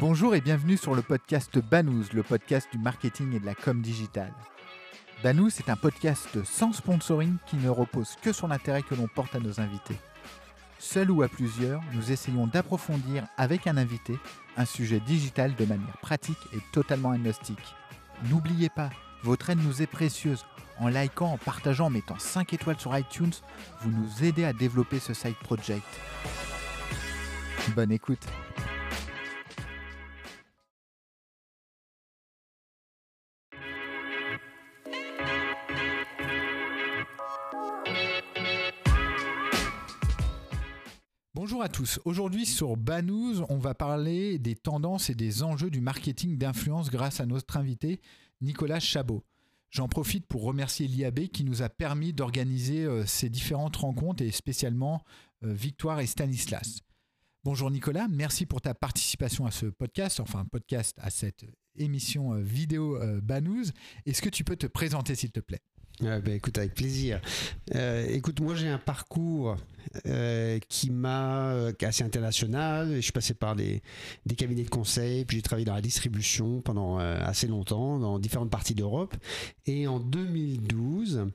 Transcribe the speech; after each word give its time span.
Bonjour 0.00 0.36
et 0.36 0.40
bienvenue 0.40 0.76
sur 0.76 0.94
le 0.94 1.02
podcast 1.02 1.58
Banous, 1.58 2.12
le 2.12 2.22
podcast 2.22 2.68
du 2.70 2.78
marketing 2.78 3.34
et 3.34 3.40
de 3.40 3.46
la 3.46 3.56
com 3.56 3.82
digitale. 3.82 4.32
Banous 5.24 5.48
est 5.58 5.68
un 5.68 5.74
podcast 5.74 6.44
sans 6.44 6.72
sponsoring 6.72 7.36
qui 7.46 7.56
ne 7.56 7.68
repose 7.68 8.14
que 8.22 8.32
sur 8.32 8.46
l'intérêt 8.46 8.82
que 8.82 8.94
l'on 8.94 9.08
porte 9.08 9.34
à 9.34 9.40
nos 9.40 9.58
invités. 9.58 9.98
Seul 10.78 11.10
ou 11.10 11.22
à 11.22 11.28
plusieurs, 11.28 11.80
nous 11.94 12.12
essayons 12.12 12.46
d'approfondir 12.46 13.26
avec 13.36 13.66
un 13.66 13.76
invité 13.76 14.16
un 14.56 14.64
sujet 14.64 15.00
digital 15.00 15.56
de 15.56 15.64
manière 15.64 15.98
pratique 16.00 16.46
et 16.52 16.60
totalement 16.70 17.10
agnostique. 17.10 17.74
N'oubliez 18.30 18.68
pas, 18.68 18.90
votre 19.24 19.50
aide 19.50 19.64
nous 19.64 19.82
est 19.82 19.88
précieuse. 19.88 20.44
En 20.78 20.86
likant, 20.86 21.32
en 21.32 21.38
partageant, 21.38 21.86
en 21.86 21.90
mettant 21.90 22.20
5 22.20 22.52
étoiles 22.52 22.78
sur 22.78 22.96
iTunes, 22.96 23.34
vous 23.80 23.90
nous 23.90 24.24
aidez 24.24 24.44
à 24.44 24.52
développer 24.52 25.00
ce 25.00 25.12
side 25.12 25.34
project. 25.42 25.82
Bonne 27.74 27.90
écoute. 27.90 28.24
Bonjour 41.40 41.62
à 41.62 41.68
tous. 41.68 42.00
Aujourd'hui 42.04 42.44
sur 42.44 42.76
Banous, 42.76 43.44
on 43.48 43.58
va 43.58 43.72
parler 43.72 44.40
des 44.40 44.56
tendances 44.56 45.08
et 45.08 45.14
des 45.14 45.44
enjeux 45.44 45.70
du 45.70 45.80
marketing 45.80 46.36
d'influence 46.36 46.90
grâce 46.90 47.20
à 47.20 47.26
notre 47.26 47.56
invité 47.56 48.00
Nicolas 48.40 48.80
Chabot. 48.80 49.22
J'en 49.70 49.86
profite 49.86 50.26
pour 50.26 50.42
remercier 50.42 50.88
l'IAB 50.88 51.28
qui 51.28 51.44
nous 51.44 51.62
a 51.62 51.68
permis 51.68 52.12
d'organiser 52.12 52.84
euh, 52.84 53.06
ces 53.06 53.30
différentes 53.30 53.76
rencontres 53.76 54.24
et 54.24 54.32
spécialement 54.32 55.04
euh, 55.44 55.52
Victoire 55.52 56.00
et 56.00 56.08
Stanislas. 56.08 56.80
Bonjour 57.44 57.70
Nicolas, 57.70 58.08
merci 58.10 58.44
pour 58.44 58.60
ta 58.60 58.74
participation 58.74 59.46
à 59.46 59.52
ce 59.52 59.66
podcast, 59.66 60.18
enfin 60.18 60.44
podcast 60.44 60.98
à 61.00 61.10
cette 61.10 61.44
émission 61.76 62.34
euh, 62.34 62.42
vidéo 62.42 62.98
Banous. 63.22 63.70
Est-ce 64.06 64.22
que 64.22 64.28
tu 64.28 64.42
peux 64.42 64.56
te 64.56 64.66
présenter 64.66 65.14
s'il 65.14 65.30
te 65.30 65.38
plaît? 65.38 65.60
Ben, 66.00 66.28
écoute, 66.30 66.58
avec 66.58 66.74
plaisir. 66.74 67.20
écoute, 68.08 68.40
moi 68.40 68.56
j'ai 68.56 68.68
un 68.68 68.78
parcours 68.78 69.56
euh, 70.06 70.58
qui 70.68 70.90
m'a 70.90 71.50
euh, 71.50 71.72
assez 71.82 72.04
international. 72.04 72.94
Je 72.96 73.00
suis 73.00 73.12
passé 73.12 73.34
par 73.34 73.56
des, 73.56 73.82
des 74.26 74.34
cabinets 74.34 74.64
de 74.64 74.70
conseil, 74.70 75.24
puis 75.24 75.36
j'ai 75.36 75.42
travaillé 75.42 75.64
dans 75.64 75.74
la 75.74 75.80
distribution 75.80 76.60
pendant 76.60 77.00
euh, 77.00 77.18
assez 77.22 77.46
longtemps 77.46 77.98
dans 77.98 78.18
différentes 78.18 78.50
parties 78.50 78.74
d'Europe. 78.74 79.14
Et 79.66 79.86
en 79.86 80.00
2012, 80.00 81.26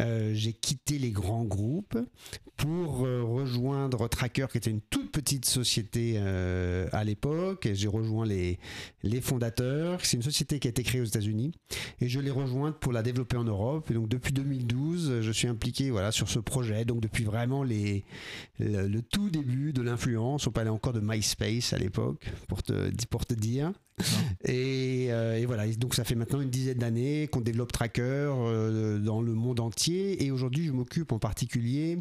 euh, 0.00 0.32
j'ai 0.34 0.52
quitté 0.52 0.98
les 0.98 1.10
grands 1.10 1.44
groupes 1.44 1.98
pour 2.56 3.06
euh, 3.06 3.22
rejoindre 3.22 4.06
Tracker, 4.08 4.46
qui 4.50 4.58
était 4.58 4.70
une 4.70 4.80
toute 4.82 5.10
petite 5.10 5.46
société 5.46 6.14
euh, 6.16 6.88
à 6.92 7.04
l'époque. 7.04 7.68
J'ai 7.72 7.88
rejoint 7.88 8.26
les, 8.26 8.58
les 9.02 9.20
fondateurs. 9.20 10.04
C'est 10.04 10.16
une 10.16 10.22
société 10.22 10.58
qui 10.58 10.68
a 10.68 10.70
été 10.70 10.82
créée 10.82 11.00
aux 11.00 11.06
États-Unis 11.06 11.52
et 12.00 12.08
je 12.08 12.20
l'ai 12.20 12.30
rejointe 12.30 12.78
pour 12.78 12.92
la 12.92 13.02
développer 13.02 13.36
en 13.36 13.44
Europe. 13.44 13.90
Et 13.90 13.94
donc 13.94 14.08
depuis 14.08 14.32
2012, 14.32 15.20
je 15.20 15.32
suis 15.32 15.48
impliqué 15.48 15.90
voilà 15.90 16.12
sur 16.12 16.28
ce 16.28 16.38
projet. 16.38 16.84
Donc 16.84 17.00
depuis 17.00 17.24
vraiment 17.24 17.62
les, 17.62 18.04
le, 18.58 19.00
tout 19.00 19.30
début 19.30 19.72
de 19.72 19.82
l'influence, 19.82 20.46
on 20.46 20.52
parlait 20.52 20.70
encore 20.70 20.92
de 20.92 21.00
MySpace 21.00 21.72
à 21.72 21.78
l'époque, 21.78 22.26
pour 22.48 22.62
te, 22.62 22.90
pour 23.06 23.26
te 23.26 23.34
dire. 23.34 23.72
Euh, 24.48 25.36
et, 25.36 25.46
voilà, 25.46 25.66
donc 25.74 25.94
ça 25.94 26.04
fait 26.04 26.14
maintenant 26.14 26.40
une 26.40 26.50
dizaine 26.50 26.78
d'années 26.78 27.28
qu'on 27.28 27.40
développe 27.40 27.72
Tracker 27.72 28.02
euh, 28.02 28.98
dans 28.98 29.20
le 29.20 29.32
monde 29.32 29.60
entier. 29.60 30.24
Et 30.24 30.30
aujourd'hui, 30.30 30.66
je 30.66 30.72
m'occupe 30.72 31.12
en 31.12 31.18
particulier 31.18 31.98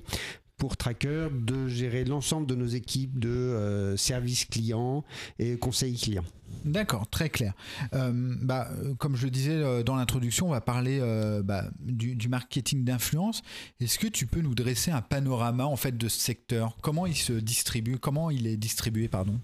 pour 0.57 0.75
Tracker 0.77 1.27
de 1.31 1.67
gérer 1.67 2.05
l'ensemble 2.05 2.47
de 2.47 2.55
nos 2.55 2.65
équipes 2.65 3.19
de 3.19 3.29
euh, 3.29 3.97
services 3.97 4.45
clients 4.45 5.03
et 5.37 5.57
conseils 5.57 5.95
clients. 5.95 6.25
D'accord, 6.65 7.07
très 7.07 7.29
clair. 7.29 7.53
bah, 7.91 8.69
comme 8.97 9.15
je 9.15 9.25
le 9.25 9.31
disais 9.31 9.83
dans 9.83 9.95
l'introduction, 9.95 10.47
on 10.47 10.51
va 10.51 10.61
parler 10.61 10.99
bah, 11.43 11.65
du, 11.79 12.15
du, 12.15 12.27
marketing 12.27 12.83
d'influence. 12.83 13.41
Est-ce 13.79 13.99
que 13.99 14.07
tu 14.07 14.25
peux 14.25 14.41
nous 14.41 14.55
dresser 14.55 14.91
un 14.91 15.01
panorama 15.01 15.65
en 15.65 15.77
fait 15.77 15.95
de 15.97 16.07
ce 16.07 16.19
secteur? 16.19 16.75
Comment 16.81 17.05
il 17.05 17.15
se 17.15 17.33
distribue? 17.33 17.97
Comment 17.97 18.29
il 18.29 18.47
est 18.47 18.57
distribué, 18.57 19.07
pardon? 19.07 19.39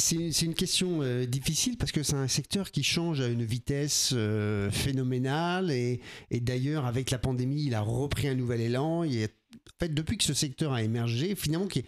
C'est 0.00 0.42
une 0.42 0.54
question 0.54 1.02
euh, 1.02 1.26
difficile 1.26 1.76
parce 1.76 1.92
que 1.92 2.02
c'est 2.02 2.14
un 2.14 2.28
secteur 2.28 2.70
qui 2.70 2.82
change 2.82 3.20
à 3.20 3.28
une 3.28 3.44
vitesse 3.44 4.12
euh, 4.14 4.70
phénoménale 4.70 5.70
et, 5.70 6.00
d'ailleurs 6.32 6.86
avec 6.86 7.10
la 7.10 7.18
pandémie 7.18 7.64
il 7.66 7.74
a 7.74 7.80
repris 7.80 8.28
un 8.28 8.34
nouvel 8.34 8.60
élan. 8.60 9.04
Il 9.04 9.16
est, 9.18 9.34
en 9.54 9.78
fait, 9.78 9.94
depuis 9.94 10.16
que 10.16 10.24
ce 10.24 10.34
secteur 10.34 10.72
a 10.72 10.82
émergé, 10.82 11.34
finalement 11.34 11.66
qui 11.66 11.84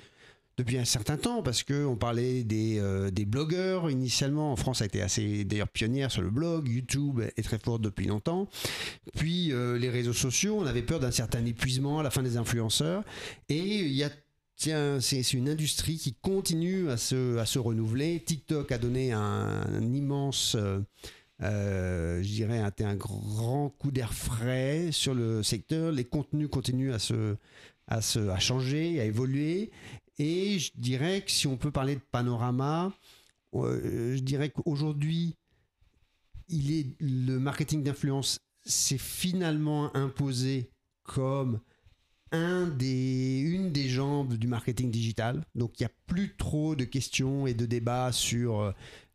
depuis 0.58 0.76
un 0.76 0.84
certain 0.84 1.16
temps 1.16 1.42
parce 1.42 1.62
que 1.62 1.86
on 1.86 1.96
parlait 1.96 2.44
des, 2.44 2.78
euh, 2.78 3.10
blogueurs. 3.26 3.90
Initialement 3.90 4.52
en 4.52 4.56
France 4.56 4.82
a 4.82 4.84
été 4.84 5.00
assez 5.00 5.44
d'ailleurs 5.44 5.68
pionnière 5.68 6.10
sur 6.10 6.20
le 6.20 6.30
blog 6.30 6.68
YouTube 6.68 7.20
est 7.20 7.42
très 7.42 7.58
forte 7.58 7.80
depuis 7.80 8.06
longtemps. 8.06 8.48
Puis 9.16 9.46
les 9.48 9.88
réseaux 9.88 10.12
sociaux 10.12 10.58
on 10.60 10.66
avait 10.66 10.82
peur 10.82 11.00
d'un 11.00 11.10
certain 11.10 11.44
épuisement 11.46 12.00
à 12.00 12.02
la 12.02 12.10
fin 12.10 12.22
des 12.22 12.36
influenceurs. 12.36 13.02
Et 13.48 13.80
il 13.80 13.94
y 13.94 14.04
a 14.04 14.10
Tiens, 14.62 15.00
c'est 15.00 15.32
une 15.32 15.48
industrie 15.48 15.96
qui 15.96 16.14
continue 16.14 16.88
à 16.88 16.96
se, 16.96 17.36
à 17.38 17.46
se 17.46 17.58
renouveler. 17.58 18.22
TikTok 18.24 18.70
a 18.70 18.78
donné 18.78 19.10
un, 19.10 19.82
immense, 19.92 20.54
euh, 20.54 20.78
euh, 21.40 22.22
je 22.22 22.28
dirais, 22.28 22.60
un, 22.60 22.70
un 22.84 22.94
grand 22.94 23.70
coup 23.70 23.90
d'air 23.90 24.14
frais 24.14 24.90
sur 24.92 25.14
le 25.14 25.42
secteur. 25.42 25.90
Les 25.90 26.04
contenus 26.04 26.48
continuent 26.48 26.92
à 26.92 27.00
se, 27.00 27.34
à 27.88 28.00
se, 28.02 28.20
à 28.20 28.38
changer, 28.38 29.00
à 29.00 29.04
évoluer. 29.04 29.72
Et 30.20 30.60
je 30.60 30.70
dirais 30.76 31.22
que 31.22 31.32
si 31.32 31.48
on 31.48 31.56
peut 31.56 31.72
parler 31.72 31.96
de 31.96 32.02
panorama, 32.12 32.92
euh, 33.54 34.14
je 34.14 34.22
dirais 34.22 34.50
qu'aujourd'hui, 34.50 35.34
il 36.48 36.70
est 36.72 36.86
le 37.00 37.38
marketing 37.40 37.82
d'influence 37.82 38.38
s'est 38.64 38.96
finalement 38.96 39.92
imposé 39.96 40.70
comme 41.02 41.58
des, 42.32 43.40
une 43.40 43.72
des 43.72 43.88
jambes 43.88 44.34
du 44.34 44.46
marketing 44.46 44.90
digital. 44.90 45.44
Donc 45.54 45.78
il 45.78 45.82
n'y 45.82 45.86
a 45.86 45.92
plus 46.06 46.34
trop 46.36 46.74
de 46.74 46.84
questions 46.84 47.46
et 47.46 47.54
de 47.54 47.66
débats 47.66 48.12
sur 48.12 48.72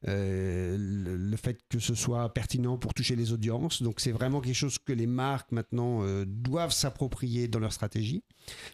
euh, 0.07 0.77
le, 0.79 1.35
fait 1.37 1.59
que 1.69 1.79
ce 1.79 1.95
soit 1.95 2.31
pertinent 2.33 2.77
pour 2.77 2.93
toucher 2.93 3.15
les 3.15 3.33
audiences. 3.33 3.81
Donc 3.81 3.99
c'est 3.99 4.11
vraiment 4.11 4.41
quelque 4.41 4.55
chose 4.55 4.77
que 4.77 4.93
les 4.93 5.07
marques 5.07 5.51
maintenant 5.51 6.03
euh, 6.03 6.23
doivent 6.25 6.71
s'approprier 6.71 7.47
dans 7.47 7.59
leur 7.59 7.73
stratégie. 7.73 8.23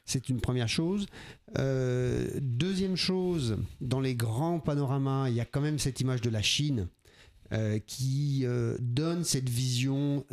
C'est 0.05 0.29
une 0.29 0.41
première 0.41 0.67
chose. 0.67 1.05
Euh, 1.57 2.27
deuxième 2.41 2.97
chose, 2.97 3.57
dans 3.79 4.01
les 4.01 4.15
grands 4.15 4.59
panoramas, 4.59 5.29
il 5.29 5.35
y 5.35 5.41
a 5.41 5.45
quand 5.45 5.61
même 5.61 5.79
cette 5.79 6.01
image 6.01 6.21
de 6.21 6.29
la 6.29 6.41
Chine. 6.41 6.87
qui 7.85 8.45
donne 8.79 9.23
cette 9.23 9.47
vision 9.47 10.25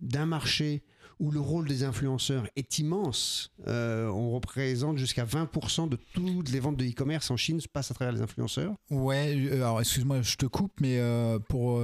d'un 0.00 0.24
marché 0.24 0.82
où 1.20 1.30
le 1.30 1.40
rôle 1.40 1.68
des 1.68 1.84
influenceurs 1.84 2.46
est 2.56 2.78
immense. 2.78 3.52
Euh, 3.66 4.08
on 4.08 4.30
représente 4.32 4.98
jusqu'à 4.98 5.24
20% 5.24 5.88
de 5.88 5.98
toutes 6.14 6.50
les 6.50 6.60
ventes 6.60 6.76
de 6.76 6.84
e-commerce 6.84 7.30
en 7.30 7.36
Chine 7.36 7.60
se 7.60 7.68
passent 7.68 7.90
à 7.90 7.94
travers 7.94 8.12
les 8.12 8.22
influenceurs. 8.22 8.74
Ouais, 8.90 9.34
euh, 9.36 9.56
alors 9.56 9.80
excuse-moi, 9.80 10.22
je 10.22 10.36
te 10.36 10.46
coupe, 10.46 10.72
mais 10.80 10.98
euh, 10.98 11.38
pour 11.38 11.82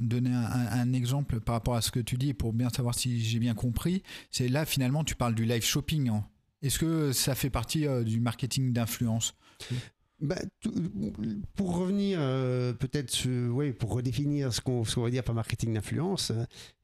donner 0.00 0.30
un, 0.30 0.92
exemple 0.94 1.38
par 1.40 1.54
rapport 1.54 1.76
à 1.76 1.80
ce 1.80 1.90
que 1.90 2.00
tu 2.00 2.16
dis 2.16 2.34
pour 2.34 2.52
bien 2.52 2.70
savoir 2.70 2.94
si 2.94 3.22
j'ai 3.22 3.38
bien 3.38 3.54
compris, 3.54 4.02
c'est 4.30 4.48
là 4.48 4.64
finalement 4.64 5.04
tu 5.04 5.14
parles 5.14 5.34
du 5.34 5.44
live 5.44 5.62
shopping. 5.62 6.08
Hein. 6.08 6.24
Est-ce 6.62 6.78
que 6.78 7.12
ça 7.12 7.34
fait 7.34 7.50
partie 7.50 7.86
du 8.04 8.20
marketing 8.20 8.72
d'influence? 8.72 9.34
Bah, 10.22 10.38
pour 11.56 11.76
revenir 11.76 12.18
euh, 12.20 12.72
peut-être, 12.72 13.26
oui, 13.50 13.72
pour 13.72 13.92
redéfinir 13.92 14.52
ce 14.52 14.60
qu'on 14.60 14.82
va 14.82 15.10
dire 15.10 15.24
par 15.24 15.34
marketing 15.34 15.74
d'influence, 15.74 16.32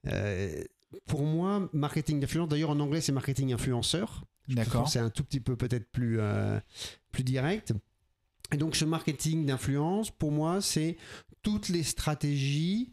euh, 0.09 0.65
pour 1.07 1.23
moi, 1.23 1.71
marketing 1.73 2.19
d'influence, 2.19 2.49
d'ailleurs 2.49 2.71
en 2.71 2.81
anglais 2.81 3.01
c'est 3.01 3.13
marketing 3.13 3.53
influenceur. 3.53 4.25
D'accord. 4.49 4.89
C'est 4.89 4.99
un 4.99 5.11
tout 5.11 5.23
petit 5.23 5.39
peu 5.39 5.55
peut-être 5.55 5.89
plus, 5.93 6.19
euh, 6.19 6.59
plus 7.13 7.23
direct. 7.23 7.75
Et 8.51 8.57
donc 8.57 8.75
ce 8.75 8.85
marketing 8.85 9.47
d'influence, 9.47 10.11
pour 10.11 10.33
moi, 10.33 10.61
c'est 10.61 10.97
toutes 11.43 11.69
les 11.69 11.85
stratégies 11.85 12.93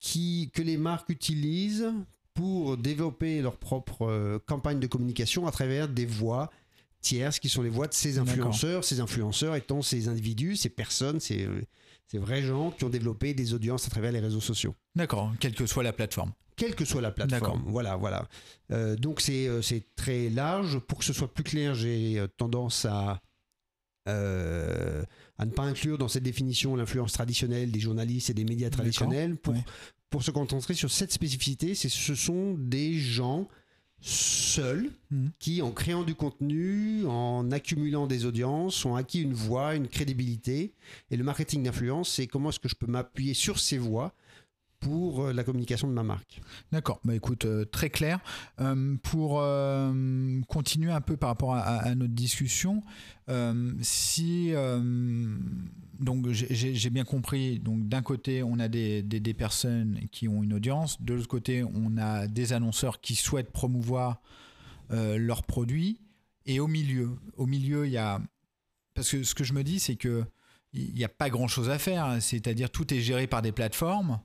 qui, 0.00 0.50
que 0.52 0.62
les 0.62 0.76
marques 0.76 1.10
utilisent 1.10 1.92
pour 2.34 2.76
développer 2.76 3.40
leur 3.40 3.56
propre 3.56 4.40
campagne 4.46 4.80
de 4.80 4.86
communication 4.86 5.46
à 5.46 5.52
travers 5.52 5.88
des 5.88 6.06
voies 6.06 6.50
tierces 7.04 7.38
qui 7.38 7.48
sont 7.48 7.62
les 7.62 7.70
voix 7.70 7.86
de 7.86 7.94
ces 7.94 8.18
influenceurs, 8.18 8.82
ces 8.82 8.98
influenceurs 9.00 9.54
étant 9.54 9.82
ces 9.82 10.08
individus, 10.08 10.56
ces 10.56 10.70
personnes, 10.70 11.20
ces, 11.20 11.48
ces 12.10 12.18
vrais 12.18 12.42
gens 12.42 12.70
qui 12.70 12.84
ont 12.84 12.90
développé 12.90 13.34
des 13.34 13.54
audiences 13.54 13.86
à 13.86 13.90
travers 13.90 14.12
les 14.12 14.20
réseaux 14.20 14.40
sociaux. 14.40 14.74
D'accord, 14.94 15.32
quelle 15.38 15.54
que 15.54 15.66
soit 15.66 15.82
la 15.82 15.92
plateforme. 15.92 16.32
Quelle 16.56 16.74
que 16.74 16.84
soit 16.84 17.00
la 17.00 17.10
plateforme. 17.10 17.64
Voilà, 17.66 17.96
voilà. 17.96 18.28
Euh, 18.70 18.96
donc 18.96 19.22
euh, 19.28 19.60
c'est 19.60 19.86
très 19.96 20.30
large. 20.30 20.78
Pour 20.78 20.98
que 20.98 21.04
ce 21.04 21.12
soit 21.12 21.32
plus 21.32 21.42
clair, 21.42 21.74
j'ai 21.74 22.18
euh, 22.18 22.28
tendance 22.36 22.84
à, 22.84 23.20
à 24.06 24.12
ne 25.44 25.50
pas 25.50 25.64
inclure 25.64 25.98
dans 25.98 26.08
cette 26.08 26.22
définition 26.22 26.76
l'influence 26.76 27.12
traditionnelle 27.12 27.72
des 27.72 27.80
journalistes 27.80 28.30
et 28.30 28.34
des 28.34 28.44
médias 28.44 28.70
traditionnels 28.70 29.36
pour, 29.36 29.54
pour 30.10 30.22
se 30.22 30.30
concentrer 30.30 30.74
sur 30.74 30.90
cette 30.90 31.12
spécificité. 31.12 31.74
Ce 31.74 32.14
sont 32.14 32.54
des 32.56 32.98
gens 33.00 33.48
seuls 34.06 34.90
Mhm. 35.10 35.30
qui, 35.38 35.62
en 35.62 35.70
créant 35.72 36.02
du 36.02 36.14
contenu, 36.14 37.06
en 37.06 37.50
accumulant 37.50 38.06
des 38.06 38.26
audiences, 38.26 38.84
ont 38.84 38.96
acquis 38.96 39.22
une 39.22 39.32
voix, 39.32 39.74
une 39.74 39.88
crédibilité. 39.88 40.72
Et 41.10 41.16
le 41.16 41.24
marketing 41.24 41.62
d'influence, 41.62 42.10
c'est 42.10 42.26
comment 42.26 42.50
est-ce 42.50 42.60
que 42.60 42.68
je 42.68 42.74
peux 42.74 42.86
m'appuyer 42.86 43.32
sur 43.34 43.58
ces 43.58 43.78
voix 43.78 44.12
pour 44.80 45.22
euh, 45.24 45.32
la 45.32 45.44
communication 45.44 45.88
de 45.88 45.94
ma 45.94 46.02
marque. 46.02 46.42
D'accord, 46.70 47.00
bah 47.04 47.14
écoute, 47.14 47.46
euh, 47.46 47.64
très 47.64 47.88
clair. 47.88 48.20
Euh, 48.60 48.96
pour 49.02 49.40
euh, 49.40 50.40
continuer 50.48 50.92
un 50.92 51.00
peu 51.00 51.16
par 51.16 51.30
rapport 51.30 51.54
à, 51.54 51.60
à- 51.60 51.88
à 51.88 51.94
notre 51.94 52.12
discussion, 52.12 52.82
si 53.80 54.52
donc 56.00 56.28
j'ai- 56.30 56.90
bien 56.90 57.04
compris, 57.04 57.58
donc 57.58 57.88
d'un 57.88 58.02
côté 58.02 58.42
on 58.42 58.58
a 58.58 58.68
des, 58.68 59.02
des- 59.02 59.34
personnes 59.34 60.00
qui 60.12 60.28
ont 60.28 60.42
une 60.42 60.52
audience, 60.52 61.00
de 61.02 61.14
l'autre 61.14 61.28
côté 61.28 61.64
on 61.64 61.96
a 61.98 62.26
des 62.26 62.52
annonceurs 62.52 63.00
qui 63.00 63.14
souhaitent 63.14 63.50
promouvoir 63.52 64.20
euh, 64.90 65.16
leurs 65.18 65.42
produits, 65.42 66.00
et 66.46 66.60
au 66.60 66.66
milieu, 66.66 67.10
au 67.36 67.46
milieu 67.46 67.86
il 67.86 67.92
y 67.92 67.96
a 67.98 68.20
parce 68.94 69.10
que 69.10 69.22
ce 69.24 69.34
que 69.34 69.44
je 69.44 69.52
me 69.54 69.64
dis 69.64 69.80
c'est 69.80 69.96
que 69.96 70.24
il 70.72 70.92
n'y 70.94 71.04
a 71.04 71.08
pas 71.08 71.30
grand 71.30 71.46
chose 71.48 71.70
à 71.70 71.78
faire, 71.78 72.20
c'est-à-dire 72.20 72.68
tout 72.68 72.92
est 72.92 73.00
géré 73.00 73.28
par 73.28 73.42
des 73.42 73.52
plateformes. 73.52 74.20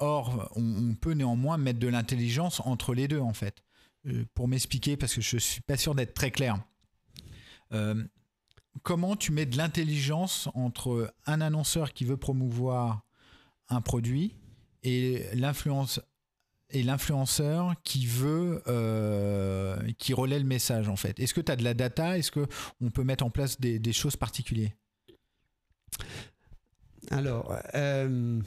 Or, 0.00 0.50
on, 0.56 0.90
on 0.90 0.94
peut 0.96 1.12
néanmoins 1.12 1.58
mettre 1.58 1.78
de 1.78 1.86
l'intelligence 1.86 2.58
entre 2.64 2.92
les 2.92 3.06
deux, 3.06 3.20
en 3.20 3.32
fait. 3.32 3.62
Euh, 4.08 4.24
pour 4.34 4.48
m'expliquer, 4.48 4.96
parce 4.96 5.14
que 5.14 5.20
je 5.20 5.36
suis 5.38 5.60
pas 5.60 5.76
sûr 5.76 5.94
d'être 5.94 6.12
très 6.12 6.32
clair. 6.32 6.58
Euh, 7.72 8.02
comment 8.82 9.16
tu 9.16 9.32
mets 9.32 9.46
de 9.46 9.56
l'intelligence 9.56 10.48
entre 10.54 11.14
un 11.26 11.40
annonceur 11.40 11.92
qui 11.92 12.04
veut 12.04 12.16
promouvoir 12.16 13.02
un 13.68 13.80
produit 13.80 14.36
et 14.82 15.24
l'influence 15.34 16.00
et 16.70 16.82
l'influenceur 16.82 17.74
qui 17.84 18.06
veut 18.06 18.62
euh, 18.66 19.76
qui 19.98 20.14
relaie 20.14 20.38
le 20.38 20.46
message 20.46 20.88
en 20.88 20.96
fait. 20.96 21.20
Est-ce 21.20 21.34
que 21.34 21.40
tu 21.40 21.52
as 21.52 21.56
de 21.56 21.64
la 21.64 21.74
data? 21.74 22.18
Est-ce 22.18 22.30
que 22.30 22.46
on 22.80 22.90
peut 22.90 23.04
mettre 23.04 23.24
en 23.24 23.30
place 23.30 23.60
des, 23.60 23.92
choses 23.92 24.16
particulières? 24.16 24.72
Alors, 27.10 27.54
euh, 27.74 28.40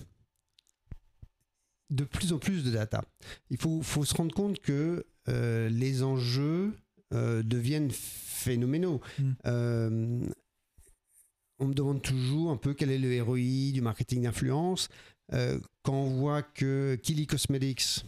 de 1.92 2.04
plus 2.04 2.34
en 2.34 2.40
plus 2.40 2.64
de 2.64 2.72
data. 2.72 3.04
Il 3.52 3.58
faut, 3.58 3.84
faut 3.84 4.06
se 4.06 4.16
rendre 4.16 4.34
compte 4.34 4.60
que 4.60 5.06
euh, 5.28 5.70
les 5.70 6.02
enjeux 6.02 6.76
euh, 7.14 7.44
deviennent 7.44 7.92
phénoménaux. 7.92 9.02
Mm. 9.20 9.32
Euh, 9.46 10.20
on 11.60 11.68
me 11.68 11.74
demande 11.74 12.02
toujours 12.02 12.52
un 12.52 12.58
peu 12.58 12.74
quel 12.74 12.92
est 12.92 12.98
le 12.98 13.22
ROI 13.22 13.72
du 13.74 13.82
marketing 13.82 14.24
d'influence. 14.24 14.90
Euh, 15.34 15.60
quand 15.84 15.94
on 15.94 16.10
voit 16.18 16.42
que 16.42 16.96
Kili 17.02 17.28
Cosmetics 17.28 18.06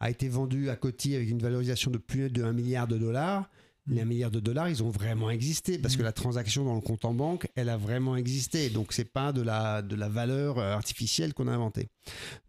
a 0.00 0.10
été 0.10 0.28
vendu 0.28 0.70
à 0.70 0.76
Coty 0.76 1.14
avec 1.14 1.28
une 1.28 1.38
valorisation 1.40 1.90
de 1.90 1.98
plus 1.98 2.30
de 2.30 2.42
1 2.42 2.52
milliard 2.52 2.86
de 2.86 2.98
dollars, 2.98 3.48
les 3.86 4.02
1 4.02 4.04
milliard 4.04 4.30
de 4.30 4.40
dollars, 4.40 4.68
ils 4.68 4.82
ont 4.82 4.90
vraiment 4.90 5.30
existé 5.30 5.78
parce 5.78 5.96
que 5.96 6.02
Mm. 6.02 6.06
la 6.06 6.12
transaction 6.12 6.64
dans 6.64 6.74
le 6.74 6.80
compte 6.82 7.04
en 7.06 7.14
banque, 7.14 7.48
elle 7.54 7.70
a 7.70 7.76
vraiment 7.78 8.16
existé. 8.16 8.68
Donc, 8.68 8.92
c'est 8.92 9.10
pas 9.10 9.32
de 9.32 9.40
la, 9.40 9.80
de 9.80 9.96
la 9.96 10.08
valeur 10.08 10.58
artificielle 10.58 11.32
qu'on 11.32 11.48
a 11.48 11.52
inventée. 11.52 11.88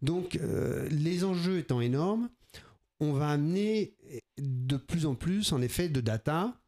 Donc, 0.02 0.36
euh, 0.36 0.86
les 0.90 1.24
enjeux 1.24 1.58
étant 1.58 1.80
énormes, 1.80 2.28
on 3.00 3.12
va 3.14 3.30
amener 3.30 3.94
de 4.40 4.76
plus 4.76 5.06
en 5.06 5.14
plus, 5.14 5.52
en 5.52 5.60
effet, 5.62 5.88
de 5.88 6.00
data, 6.00 6.60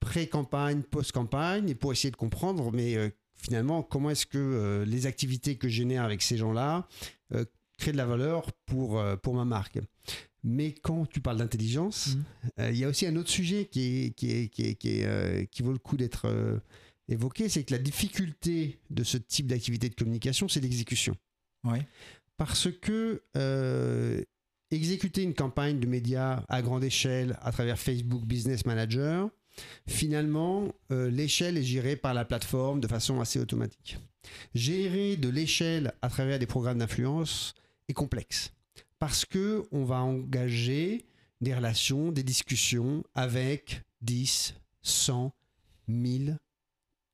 pré-campagne, 0.00 0.82
post-campagne, 0.82 1.68
et 1.68 1.74
pour 1.74 1.92
essayer 1.92 2.10
de 2.10 2.16
comprendre, 2.16 2.70
mais 2.72 2.96
euh, 2.96 3.10
finalement, 3.44 3.82
comment 3.82 4.10
est-ce 4.10 4.26
que 4.26 4.38
euh, 4.38 4.84
les 4.84 5.06
activités 5.06 5.56
que 5.56 5.68
je 5.68 5.74
génère 5.76 6.04
avec 6.04 6.22
ces 6.22 6.36
gens-là 6.36 6.88
euh, 7.32 7.44
créent 7.78 7.92
de 7.92 7.96
la 7.96 8.06
valeur 8.06 8.52
pour, 8.66 9.02
pour 9.22 9.34
ma 9.34 9.44
marque. 9.44 9.78
Mais 10.42 10.72
quand 10.72 11.06
tu 11.06 11.20
parles 11.20 11.38
d'intelligence, 11.38 12.16
euh, 12.60 12.70
il 12.70 12.78
y 12.78 12.84
a 12.84 12.88
aussi 12.88 13.06
un 13.06 13.16
autre 13.16 13.30
sujet 13.30 13.66
qui, 13.66 14.06
est, 14.06 14.10
qui, 14.10 14.30
est, 14.30 14.48
qui, 14.48 14.62
est, 14.62 15.50
qui, 15.50 15.62
vaut 15.62 15.72
le 15.72 15.78
coup 15.78 15.96
d'être 15.96 16.60
évoqué, 17.08 17.48
c'est 17.48 17.64
que 17.64 17.72
la 17.72 17.78
difficulté 17.80 18.78
de 18.90 19.04
ce 19.04 19.16
type 19.16 19.46
d'activité 19.46 19.88
de 19.88 19.94
communication, 19.94 20.48
c'est 20.48 20.60
l'exécution. 20.60 21.16
Ouais. 21.64 21.86
Parce 22.36 22.68
que 22.70 23.22
exécuter 24.74 25.22
une 25.22 25.34
campagne 25.34 25.80
de 25.80 25.86
médias 25.86 26.42
à 26.48 26.62
grande 26.62 26.84
échelle 26.84 27.38
à 27.42 27.52
travers 27.52 27.78
Facebook 27.78 28.24
Business 28.24 28.66
Manager, 28.66 29.28
finalement, 29.86 30.68
euh, 30.90 31.10
l'échelle 31.10 31.56
est 31.56 31.62
gérée 31.62 31.96
par 31.96 32.14
la 32.14 32.24
plateforme 32.24 32.80
de 32.80 32.88
façon 32.88 33.20
assez 33.20 33.38
automatique. 33.38 33.98
Gérer 34.54 35.16
de 35.16 35.28
l'échelle 35.28 35.92
à 36.02 36.08
travers 36.08 36.38
des 36.38 36.46
programmes 36.46 36.78
d'influence 36.78 37.54
est 37.88 37.92
complexe 37.92 38.52
parce 38.98 39.24
que 39.24 39.64
on 39.70 39.84
va 39.84 39.96
engager 40.02 41.04
des 41.40 41.54
relations, 41.54 42.10
des 42.10 42.22
discussions 42.22 43.04
avec 43.14 43.82
10, 44.00 44.54
100, 44.82 45.34
1000, 45.88 46.38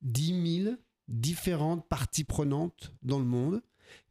10 0.03 0.63
000 0.65 0.77
différentes 1.09 1.89
parties 1.89 2.25
prenantes 2.25 2.93
dans 3.03 3.19
le 3.19 3.25
monde 3.25 3.61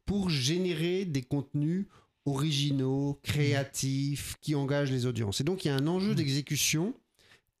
pour 0.04 0.28
générer 0.28 1.04
des 1.04 1.22
contenus 1.22 1.86
originaux, 2.30 3.18
créatifs, 3.22 4.36
qui 4.40 4.54
engagent 4.54 4.90
les 4.92 5.06
audiences. 5.06 5.40
Et 5.40 5.44
donc 5.44 5.64
il 5.64 5.68
y 5.68 5.70
a 5.70 5.76
un 5.76 5.86
enjeu 5.86 6.14
d'exécution 6.14 6.94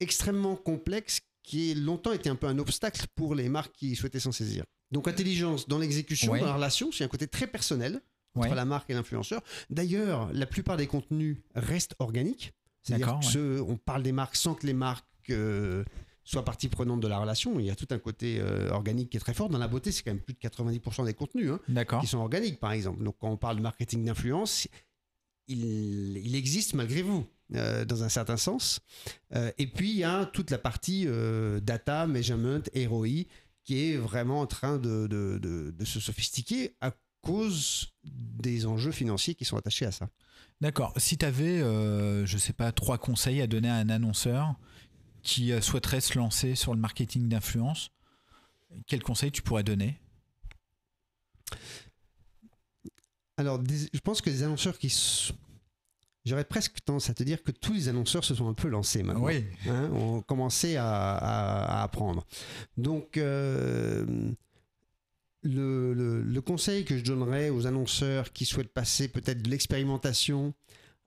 extrêmement 0.00 0.56
complexe 0.56 1.20
qui 1.42 1.72
a 1.72 1.74
longtemps 1.74 2.12
été 2.12 2.28
un 2.28 2.36
peu 2.36 2.46
un 2.46 2.58
obstacle 2.58 3.04
pour 3.14 3.34
les 3.34 3.48
marques 3.48 3.72
qui 3.74 3.96
souhaitaient 3.96 4.20
s'en 4.20 4.32
saisir. 4.32 4.64
Donc 4.90 5.08
intelligence 5.08 5.68
dans 5.68 5.78
l'exécution, 5.78 6.32
Ouais. 6.32 6.40
dans 6.40 6.46
la 6.46 6.54
relation, 6.54 6.90
c'est 6.92 7.04
un 7.04 7.08
côté 7.08 7.26
très 7.26 7.46
personnel 7.46 8.00
entre 8.34 8.48
Ouais. 8.50 8.54
la 8.54 8.64
marque 8.64 8.88
et 8.90 8.94
l'influenceur. 8.94 9.42
D'ailleurs, 9.70 10.32
la 10.32 10.46
plupart 10.46 10.76
des 10.76 10.86
contenus 10.86 11.38
restent 11.54 11.94
organiques. 11.98 12.52
C'est-à-dire 12.82 13.18
ouais. 13.34 13.60
on 13.60 13.76
parle 13.76 14.02
des 14.02 14.12
marques 14.12 14.36
sans 14.36 14.54
que 14.54 14.66
les 14.66 14.72
marques 14.72 15.04
euh, 15.30 15.84
soient 16.30 16.44
partie 16.44 16.68
prenante 16.68 17.00
de 17.00 17.08
la 17.08 17.18
relation. 17.18 17.58
Il 17.60 17.66
y 17.66 17.70
a 17.70 17.74
tout 17.76 17.88
un 17.90 17.98
côté 17.98 18.38
euh, 18.40 18.70
organique 18.70 19.10
qui 19.10 19.16
est 19.16 19.20
très 19.20 19.34
fort. 19.34 19.48
Dans 19.48 19.58
la 19.58 19.68
beauté, 19.68 19.90
c'est 19.92 20.02
quand 20.02 20.12
même 20.12 20.20
plus 20.20 20.34
de 20.34 20.38
90% 20.38 21.04
des 21.04 21.14
contenus 21.14 21.50
hein, 21.50 21.60
D'accord. 21.68 22.00
qui 22.00 22.06
sont 22.06 22.18
organiques, 22.18 22.60
par 22.60 22.72
exemple. 22.72 23.02
Donc, 23.02 23.16
quand 23.20 23.28
on 23.30 23.36
parle 23.36 23.56
de 23.56 23.62
marketing 23.62 24.04
d'influence, 24.04 24.68
il, 25.48 26.16
il 26.18 26.34
existe 26.36 26.74
malgré 26.74 27.02
vous, 27.02 27.26
euh, 27.54 27.84
dans 27.84 28.04
un 28.04 28.08
certain 28.08 28.36
sens. 28.36 28.80
Euh, 29.34 29.50
et 29.58 29.66
puis, 29.66 29.90
il 29.90 29.96
y 29.96 30.04
a 30.04 30.26
toute 30.26 30.50
la 30.50 30.58
partie 30.58 31.04
euh, 31.06 31.58
data, 31.60 32.06
measurement, 32.06 32.60
ROI, 32.76 33.24
qui 33.64 33.90
est 33.92 33.96
vraiment 33.96 34.40
en 34.40 34.46
train 34.46 34.78
de, 34.78 35.06
de- 35.08 35.38
de- 35.38 35.74
de 35.76 35.84
se 35.84 35.98
sophistiquer 36.00 36.74
à 36.80 36.92
cause 37.22 37.88
des 38.04 38.66
enjeux 38.66 38.92
financiers 38.92 39.34
qui 39.34 39.44
sont 39.44 39.56
attachés 39.56 39.84
à 39.86 39.92
ça. 39.92 40.08
D'accord. 40.60 40.92
Si 40.96 41.18
tu 41.18 41.26
avais, 41.26 41.58
je 41.58 42.36
sais 42.38 42.52
pas, 42.52 42.70
trois 42.72 42.98
conseils 42.98 43.40
à 43.42 43.46
donner 43.46 43.68
à 43.68 43.74
un 43.74 43.88
annonceur 43.90 44.54
qui 45.22 45.52
euh, 45.52 45.60
souhaiterait 45.60 46.00
se 46.00 46.18
lancer 46.18 46.54
sur 46.54 46.74
le 46.74 46.80
marketing 46.80 47.28
d'influence, 47.28 47.90
quels 48.86 49.02
conseils 49.02 49.32
tu 49.32 49.42
pourrais 49.42 49.64
donner? 49.64 49.98
Alors, 53.36 53.58
des- 53.58 53.88
je 53.92 54.00
pense 54.00 54.20
que 54.20 54.30
les 54.30 54.42
annonceurs 54.42 54.78
qui... 54.78 54.94
J'aurais 56.26 56.44
presque 56.44 56.84
tendance 56.84 57.08
à 57.08 57.14
te 57.14 57.22
dire 57.22 57.42
que 57.42 57.50
tous 57.50 57.72
les 57.72 57.88
annonceurs 57.88 58.24
se 58.24 58.34
sont 58.34 58.46
un 58.48 58.52
peu 58.52 58.68
lancés 58.68 59.02
maintenant. 59.02 59.22
hein, 59.66 59.90
ont 59.92 60.20
commencé 60.20 60.76
à, 60.76 60.86
à- 61.14 61.78
à 61.80 61.82
apprendre. 61.82 62.26
Donc, 62.76 63.16
euh, 63.16 64.04
le, 65.42 65.94
le- 65.94 66.22
le 66.22 66.40
conseil 66.42 66.84
que 66.84 66.98
je 66.98 67.02
donnerais 67.04 67.48
aux 67.48 67.66
annonceurs 67.66 68.32
qui 68.32 68.44
souhaitent 68.44 68.72
passer 68.74 69.08
peut-être 69.08 69.40
de 69.42 69.48
l'expérimentation 69.48 70.52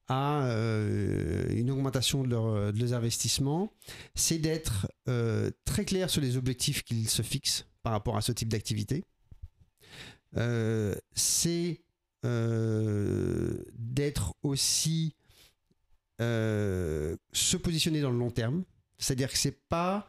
à 0.07 0.45
euh, 0.47 1.45
une 1.49 1.71
augmentation 1.71 2.23
de, 2.23 2.29
leur- 2.29 2.73
de 2.73 2.79
leurs 2.79 2.93
investissements, 2.93 3.71
c'est 4.15 4.37
d'être 4.37 4.87
euh, 5.07 5.49
très 5.65 5.85
clair 5.85 6.09
sur 6.09 6.21
les 6.21 6.37
objectifs 6.37 6.83
qu'ils 6.83 7.09
se 7.09 7.21
fixent 7.21 7.65
par 7.83 7.93
rapport 7.93 8.17
à 8.17 8.21
ce 8.21 8.31
type 8.31 8.49
d'activité. 8.49 9.03
Euh, 10.37 10.95
c'est 11.13 11.81
d'être 13.77 14.33
aussi 14.43 15.13
se 16.25 17.57
positionner 17.57 17.99
dans 17.99 18.11
le 18.11 18.17
long 18.17 18.31
terme. 18.31 18.63
C'est-à-dire 18.97 19.29
que 19.29 19.37
c'est 19.37 19.59
pas 19.67 20.07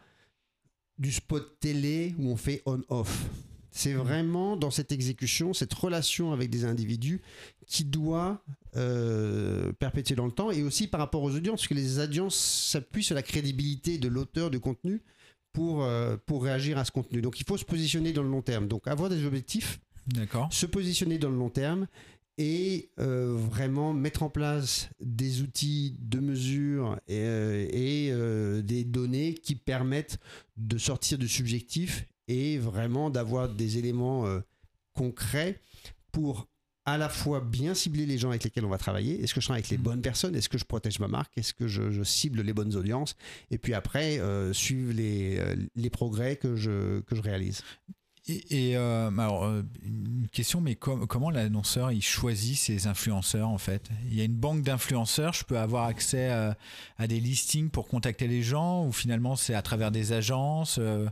du 0.96 1.10
spot 1.10 1.58
télé 1.58 2.14
où 2.18 2.30
on 2.30 2.36
fait 2.36 2.62
on-off. 2.66 3.24
C'est 3.76 3.92
vraiment 3.92 4.56
dans 4.56 4.70
cette 4.70 4.92
exécution, 4.92 5.52
cette 5.52 5.74
relation 5.74 6.32
avec 6.32 6.48
des 6.48 6.64
individus 6.64 7.20
qui 7.66 7.84
doit 7.84 8.40
euh, 8.76 9.72
perpétuer 9.72 10.14
dans 10.14 10.26
le 10.26 10.32
temps 10.32 10.52
et 10.52 10.62
aussi 10.62 10.86
par 10.86 11.00
rapport 11.00 11.22
aux 11.22 11.34
audiences, 11.34 11.62
parce 11.62 11.68
que 11.68 11.74
les 11.74 11.98
audiences 11.98 12.36
s'appuient 12.36 13.02
sur 13.02 13.16
la 13.16 13.22
crédibilité 13.22 13.98
de 13.98 14.06
l'auteur 14.06 14.50
du 14.50 14.60
contenu 14.60 15.02
pour, 15.52 15.82
euh, 15.82 16.16
pour 16.24 16.44
réagir 16.44 16.78
à 16.78 16.84
ce 16.84 16.92
contenu. 16.92 17.20
Donc 17.20 17.40
il 17.40 17.46
faut 17.46 17.56
se 17.56 17.64
positionner 17.64 18.12
dans 18.12 18.22
le 18.22 18.30
long 18.30 18.42
terme. 18.42 18.68
Donc 18.68 18.86
avoir 18.86 19.10
des 19.10 19.24
objectifs, 19.26 19.80
se 20.50 20.66
positionner 20.66 21.18
dans 21.18 21.30
le 21.30 21.36
long 21.36 21.50
terme 21.50 21.88
et 22.38 22.90
euh, 22.98 23.34
vraiment 23.36 23.92
mettre 23.92 24.22
en 24.22 24.30
place 24.30 24.88
des 25.00 25.42
outils 25.42 25.96
de 26.00 26.18
mesure 26.18 26.98
et, 27.06 27.20
euh, 27.20 27.68
et, 27.70 28.08
euh, 28.10 28.62
des 28.62 28.84
données 28.84 29.34
qui 29.34 29.54
permettent 29.54 30.18
de 30.56 30.76
sortir 30.78 31.18
du 31.18 31.28
subjectif 31.28 32.06
et 32.28 32.58
vraiment 32.58 33.10
d'avoir 33.10 33.48
des 33.48 33.78
éléments 33.78 34.26
euh, 34.26 34.40
concrets 34.94 35.60
pour 36.12 36.48
à 36.86 36.98
la 36.98 37.08
fois 37.08 37.40
bien 37.40 37.72
cibler 37.72 38.04
les 38.04 38.18
gens 38.18 38.28
avec 38.28 38.44
lesquels 38.44 38.64
on 38.64 38.70
va 38.70 38.76
travailler. 38.76 39.22
Est-ce 39.22 39.32
que 39.32 39.40
je 39.40 39.46
travaille 39.46 39.60
avec 39.60 39.70
les 39.70 39.78
bonnes 39.78 40.02
personnes? 40.02 40.34
Est-ce 40.36 40.50
que 40.50 40.58
je 40.58 40.66
protège 40.66 40.98
ma 41.00 41.08
marque? 41.08 41.36
Est-ce 41.38 41.54
que 41.54 41.66
je, 41.66 42.02
cible 42.02 42.42
les 42.42 42.52
bonnes 42.52 42.76
audiences? 42.76 43.16
Et 43.50 43.56
puis 43.56 43.72
après, 43.72 44.20
suivre 44.52 44.92
les, 44.92 45.40
les 45.74 45.88
progrès 45.88 46.36
que 46.36 46.56
je, 46.56 47.00
que 47.00 47.16
je 47.16 47.22
réalise. 47.22 47.62
Et, 48.26 48.76
euh, 48.76 49.10
alors, 49.18 49.44
euh, 49.44 49.62
une 49.82 50.28
question, 50.32 50.62
mais 50.62 50.76
comment 50.76 51.28
l'annonceur 51.28 51.92
il 51.92 52.00
choisit 52.00 52.56
ses 52.56 52.86
influenceurs 52.86 53.48
en 53.48 53.58
fait? 53.58 53.90
Il 54.06 54.14
y 54.14 54.22
a 54.22 54.24
une 54.24 54.36
banque 54.36 54.62
d'influenceurs, 54.62 55.34
je 55.34 55.44
peux 55.44 55.58
avoir 55.58 55.84
accès 55.84 56.30
à, 56.30 57.06
des 57.06 57.20
listings 57.20 57.68
pour 57.68 57.86
contacter 57.86 58.26
les 58.26 58.42
gens 58.42 58.86
ou 58.86 58.92
finalement 58.92 59.36
c'est 59.36 59.54
à 59.54 59.60
travers 59.60 59.90
des 59.90 60.12
agences 60.12 60.78
euh? 60.78 61.06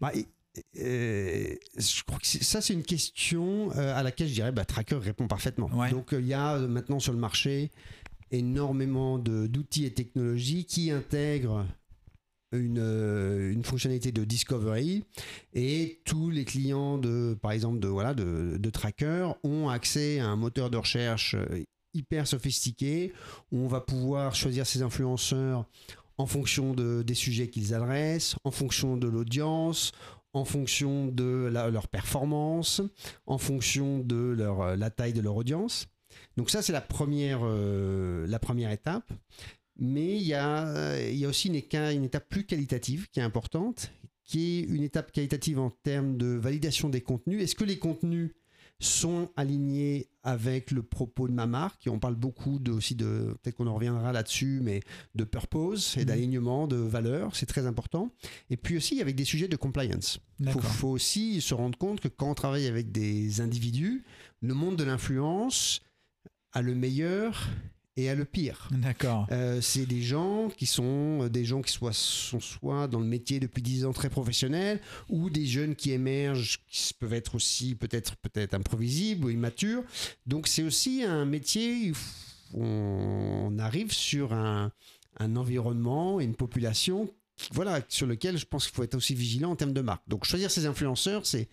Bah, 0.00 0.12
je 0.74 2.02
crois 2.04 2.18
que 2.18 2.26
ça, 2.26 2.60
c'est 2.60 2.72
une 2.72 2.82
question 2.82 3.70
à 3.70 4.02
laquelle 4.02 4.28
je 4.28 4.34
dirais 4.34 4.52
bah, 4.52 4.64
Tracker 4.64 4.96
répond 4.96 5.28
parfaitement. 5.28 5.70
Donc, 5.90 6.08
il 6.12 6.26
y 6.26 6.34
a 6.34 6.58
maintenant 6.58 6.98
sur 6.98 7.12
le 7.12 7.18
marché 7.18 7.70
énormément 8.30 9.18
d'outils 9.18 9.86
et 9.86 9.94
technologies 9.94 10.64
qui 10.64 10.90
intègrent 10.90 11.66
euh, 12.54 13.52
une, 13.52 13.62
fonctionnalité 13.62 14.10
de 14.10 14.24
discovery 14.24 15.04
et 15.52 16.00
tous 16.06 16.30
les 16.30 16.46
clients 16.46 16.96
de 16.96 17.36
par 17.42 17.52
exemple 17.52 17.78
de 17.78 17.88
voilà 17.88 18.14
de, 18.14 18.56
de 18.56 18.70
tracker 18.70 19.32
ont 19.44 19.68
accès 19.68 20.18
à 20.18 20.28
un 20.28 20.36
moteur 20.36 20.70
de 20.70 20.78
recherche 20.78 21.34
euh, 21.34 21.62
hyper 21.92 22.26
sophistiqué 22.26 23.12
où 23.52 23.58
on 23.58 23.68
va 23.68 23.82
pouvoir 23.82 24.34
choisir 24.34 24.66
ses 24.66 24.80
influenceurs 24.80 25.66
en 26.18 26.26
fonction 26.26 26.74
de, 26.74 27.02
des 27.02 27.14
sujets 27.14 27.48
qu'ils 27.48 27.74
adressent, 27.74 28.36
en 28.44 28.50
fonction 28.50 28.96
de 28.96 29.08
l'audience, 29.08 29.92
en 30.32 30.44
fonction 30.44 31.06
de 31.06 31.48
leur 31.52 31.88
performance, 31.88 32.82
en 33.26 33.38
fonction 33.38 34.00
de 34.00 34.34
leur, 34.36 34.60
euh, 34.60 34.76
la 34.76 34.90
taille 34.90 35.14
de 35.14 35.20
leur 35.20 35.36
audience. 35.36 35.86
Donc 36.36 36.50
ça, 36.50 36.62
c'est 36.62 36.72
la 36.72 36.80
première, 36.80 37.44
la 37.44 38.38
première 38.38 38.70
étape. 38.70 39.10
Mais 39.76 40.16
il 40.16 40.22
y 40.22 40.34
a, 40.34 41.00
il 41.00 41.16
y 41.16 41.24
a 41.24 41.28
aussi 41.28 41.48
une, 41.48 41.54
une 41.54 42.04
étape 42.04 42.28
plus 42.28 42.44
qualitative 42.44 43.08
qui 43.10 43.20
est 43.20 43.22
importante, 43.22 43.92
qui 44.24 44.58
est 44.58 44.62
une 44.62 44.82
étape 44.82 45.12
qualitative 45.12 45.58
en 45.58 45.70
termes 45.70 46.16
de 46.16 46.26
validation 46.26 46.88
des 46.88 47.00
contenus. 47.00 47.42
Est-ce 47.42 47.54
que 47.54 47.64
les 47.64 47.78
contenus 47.78 48.32
sont 48.80 49.30
alignés 49.36 50.08
avec 50.22 50.70
le 50.70 50.82
propos 50.82 51.26
de 51.26 51.32
ma 51.32 51.46
marque 51.46 51.86
et 51.86 51.90
on 51.90 51.98
parle 51.98 52.14
beaucoup 52.14 52.58
de, 52.58 52.70
aussi 52.70 52.94
de 52.94 53.36
peut-être 53.42 53.56
qu'on 53.56 53.66
en 53.66 53.74
reviendra 53.74 54.12
là-dessus 54.12 54.60
mais 54.62 54.80
de 55.16 55.24
purpose 55.24 55.96
et 55.96 56.00
mhm. 56.00 56.06
d'alignement 56.06 56.66
de 56.68 56.76
valeurs 56.76 57.34
c'est 57.34 57.46
très 57.46 57.66
important. 57.66 58.10
Et 58.50 58.56
puis 58.56 58.76
aussi 58.76 59.00
avec 59.00 59.16
des 59.16 59.24
sujets 59.24 59.48
de 59.48 59.56
compliance. 59.56 60.20
Il 60.38 60.50
faut, 60.50 60.60
faut, 60.60 60.88
aussi 60.88 61.40
se 61.40 61.54
rendre 61.54 61.76
compte 61.76 62.00
que 62.00 62.08
quand 62.08 62.30
on 62.30 62.34
travaille 62.34 62.66
avec 62.66 62.92
des 62.92 63.40
individus 63.40 64.04
le 64.40 64.54
monde 64.54 64.76
de 64.76 64.84
l'influence 64.84 65.80
a 66.52 66.62
le 66.62 66.74
meilleur 66.74 67.48
et 67.98 68.08
à 68.08 68.14
le 68.14 68.24
pire. 68.24 68.68
D'accord. 68.70 69.26
Euh, 69.32 69.60
c'est 69.60 69.84
des 69.84 70.02
gens 70.02 70.48
qui 70.56 70.66
sont 70.66 71.24
euh, 71.24 71.28
des 71.28 71.44
gens 71.44 71.62
qui 71.62 71.72
soient, 71.72 71.92
sont 71.92 72.38
soit 72.38 72.86
dans 72.86 73.00
le 73.00 73.06
métier 73.06 73.40
depuis 73.40 73.60
10 73.60 73.86
ans 73.86 73.92
très 73.92 74.08
professionnels 74.08 74.80
ou 75.08 75.30
des 75.30 75.46
jeunes 75.46 75.74
qui 75.74 75.90
émergent 75.90 76.60
qui 76.68 76.94
peuvent 76.94 77.12
être 77.12 77.34
aussi 77.34 77.74
peut-être 77.74 78.16
peut-être 78.16 78.54
imprévisibles 78.54 79.26
ou 79.26 79.30
immatures. 79.30 79.82
Donc 80.26 80.46
c'est 80.46 80.62
aussi 80.62 81.02
un 81.02 81.24
métier 81.24 81.90
où 82.54 82.62
on 82.62 83.58
arrive 83.58 83.92
sur 83.92 84.32
un, 84.32 84.70
un 85.18 85.36
environnement 85.36 86.20
et 86.20 86.24
une 86.24 86.36
population 86.36 87.10
voilà, 87.52 87.80
sur 87.88 88.06
lequel 88.06 88.36
je 88.36 88.46
pense 88.46 88.66
qu'il 88.66 88.74
faut 88.74 88.82
être 88.82 88.94
aussi 88.94 89.14
vigilant 89.14 89.50
en 89.50 89.56
termes 89.56 89.72
de 89.72 89.80
marque. 89.80 90.02
Donc 90.08 90.24
choisir 90.24 90.50
ses 90.50 90.66
influenceurs, 90.66 91.26
c'est 91.26 91.48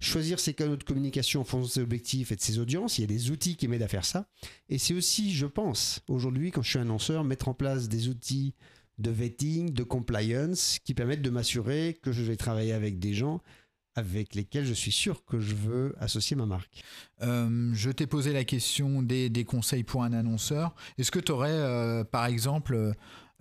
choisir 0.00 0.40
ses 0.40 0.54
canaux 0.54 0.76
de 0.76 0.84
communication 0.84 1.40
en 1.40 1.44
fonction 1.44 1.66
de 1.66 1.72
ses 1.72 1.80
objectifs 1.80 2.32
et 2.32 2.36
de 2.36 2.40
ses 2.40 2.58
audiences. 2.58 2.98
Il 2.98 3.02
y 3.02 3.04
a 3.04 3.08
des 3.08 3.30
outils 3.30 3.56
qui 3.56 3.68
m'aident 3.68 3.82
à 3.82 3.88
faire 3.88 4.04
ça. 4.04 4.28
Et 4.68 4.78
c'est 4.78 4.94
aussi, 4.94 5.32
je 5.32 5.46
pense, 5.46 6.00
aujourd'hui, 6.08 6.50
quand 6.50 6.62
je 6.62 6.70
suis 6.70 6.78
annonceur, 6.78 7.24
mettre 7.24 7.48
en 7.48 7.54
place 7.54 7.88
des 7.88 8.08
outils 8.08 8.54
de 8.98 9.10
vetting, 9.10 9.72
de 9.72 9.82
compliance, 9.82 10.78
qui 10.84 10.94
permettent 10.94 11.22
de 11.22 11.30
m'assurer 11.30 11.98
que 12.02 12.12
je 12.12 12.22
vais 12.22 12.36
travailler 12.36 12.72
avec 12.72 12.98
des 12.98 13.14
gens 13.14 13.40
avec 13.96 14.34
lesquels 14.34 14.66
je 14.66 14.74
suis 14.74 14.92
sûr 14.92 15.24
que 15.24 15.40
je 15.40 15.54
veux 15.54 15.94
associer 15.98 16.36
ma 16.36 16.44
marque. 16.44 16.82
Euh, 17.22 17.70
je 17.72 17.90
t'ai 17.90 18.06
posé 18.06 18.32
la 18.32 18.44
question 18.44 19.02
des, 19.02 19.44
conseils 19.46 19.84
pour 19.84 20.02
un 20.04 20.12
annonceur. 20.12 20.74
Est-ce 20.98 21.10
que 21.10 21.18
tu 21.18 21.32
aurais, 21.32 21.50
euh, 21.50 22.04
par 22.04 22.26
exemple, 22.26 22.92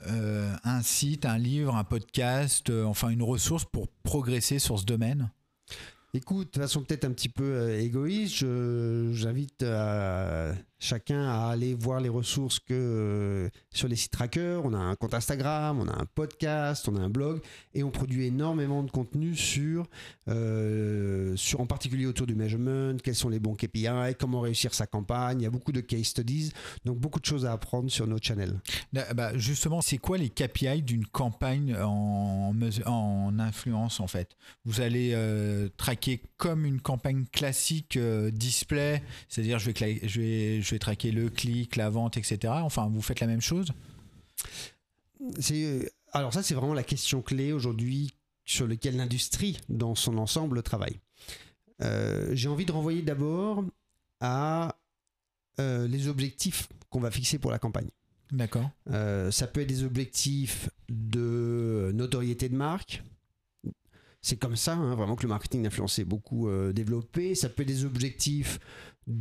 euh, 0.07 0.55
un 0.63 0.81
site, 0.81 1.25
un 1.25 1.37
livre, 1.37 1.75
un 1.75 1.83
podcast, 1.83 2.69
enfin 2.69 3.09
une 3.09 3.23
ressource 3.23 3.65
pour 3.65 3.89
progresser 4.03 4.59
sur 4.59 4.79
ce 4.79 4.85
domaine? 4.85 5.29
Écoute, 6.15 6.53
de 6.53 6.61
façon 6.61 6.81
peut-être 6.81 7.03
un 7.03 7.11
petit 7.11 7.27
peu 7.27 7.43
euh, 7.43 7.77
égoïste, 7.77 8.45
j'invite 9.11 9.63
euh, 9.63 10.53
chacun 10.85 11.27
à 11.27 11.49
aller 11.49 11.73
voir 11.73 11.99
les 11.99 12.09
ressources 12.09 12.59
que 12.59 12.73
euh, 12.73 13.49
sur 13.71 13.87
les 13.87 13.95
sites 13.95 14.11
trackers. 14.11 14.63
On 14.63 14.73
a 14.73 14.77
un 14.77 14.95
compte 14.95 15.13
Instagram, 15.13 15.79
on 15.79 15.87
a 15.87 15.93
un 15.93 16.05
podcast, 16.05 16.87
on 16.87 16.95
a 16.95 16.99
un 17.01 17.09
blog 17.09 17.41
et 17.73 17.83
on 17.83 17.91
produit 17.91 18.25
énormément 18.25 18.83
de 18.83 18.91
contenu 18.91 19.35
sur, 19.35 19.87
sur 20.27 21.61
en 21.61 21.65
particulier 21.65 22.05
autour 22.05 22.27
du 22.27 22.35
measurement, 22.35 22.95
quels 23.03 23.15
sont 23.15 23.29
les 23.29 23.39
bons 23.39 23.55
KPI, 23.55 24.15
comment 24.19 24.41
réussir 24.41 24.73
sa 24.73 24.87
campagne. 24.87 25.41
Il 25.41 25.43
y 25.43 25.47
a 25.47 25.49
beaucoup 25.51 25.71
de 25.71 25.81
case 25.81 26.05
studies, 26.05 26.51
donc 26.85 26.99
beaucoup 26.99 27.19
de 27.19 27.25
choses 27.25 27.45
à 27.45 27.51
apprendre 27.51 27.89
sur 27.89 28.07
nos 28.07 28.17
channels. 28.21 28.59
Bah, 28.93 29.37
justement, 29.37 29.81
c'est 29.81 29.97
quoi 29.97 30.17
les 30.17 30.29
KPI 30.29 30.83
d'une 30.83 31.05
campagne 31.05 31.75
en, 31.75 32.53
en 32.85 33.39
influence 33.39 33.99
en 33.99 34.07
fait? 34.07 34.37
Vous 34.65 34.81
allez 34.81 35.15
traquer 35.77 36.21
comme 36.37 36.65
une 36.65 36.81
campagne 36.81 37.25
classique 37.31 37.97
euh, 37.97 38.31
display, 38.31 39.01
c'est-à-dire 39.29 39.59
je 39.59 39.71
vais 39.71 40.74
traquer 40.77 41.11
le 41.11 41.29
clic, 41.29 41.75
la 41.75 41.89
vente, 41.89 42.17
etc. 42.17 42.53
Enfin, 42.57 42.87
vous 42.87 43.01
faites 43.01 43.19
la 43.19 43.27
même 43.27 43.41
chose? 43.41 43.71
Euh, 45.51 45.85
Alors 46.11 46.33
ça, 46.33 46.43
c'est 46.43 46.53
vraiment 46.53 46.73
la 46.73 46.83
question 46.83 47.21
clé 47.21 47.51
aujourd'hui 47.51 48.13
sur 48.45 48.67
laquelle 48.67 48.97
l'industrie 48.97 49.57
dans 49.69 49.95
son 49.95 50.17
ensemble 50.17 50.61
travaille. 50.61 50.99
Euh, 51.81 52.31
j'ai 52.33 52.47
envie 52.47 52.65
de 52.65 52.71
renvoyer 52.71 53.01
d'abord 53.01 53.63
à 54.19 54.75
les 55.57 56.09
objectifs 56.09 56.67
qu'on 56.89 56.99
va 56.99 57.11
fixer 57.11 57.39
pour 57.39 57.49
la 57.49 57.59
campagne. 57.59 57.87
D'accord. 58.31 58.69
ça 59.31 59.47
peut 59.47 59.61
être 59.61 59.69
des 59.69 59.83
objectifs 59.83 60.69
de 60.89 61.91
notoriété 61.93 62.49
de 62.49 62.55
marque, 62.55 63.03
c'est 64.25 64.37
comme 64.37 64.55
ça, 64.55 64.73
hein, 64.73 64.95
vraiment 64.95 65.15
que 65.15 65.21
le 65.21 65.29
marketing 65.29 65.61
d'influence 65.61 65.99
est 65.99 66.03
beaucoup 66.03 66.49
euh, 66.49 66.73
développé. 66.73 67.35
Ça 67.35 67.47
peut 67.47 67.61
être 67.61 67.67
des 67.67 67.85
objectifs 67.85 68.57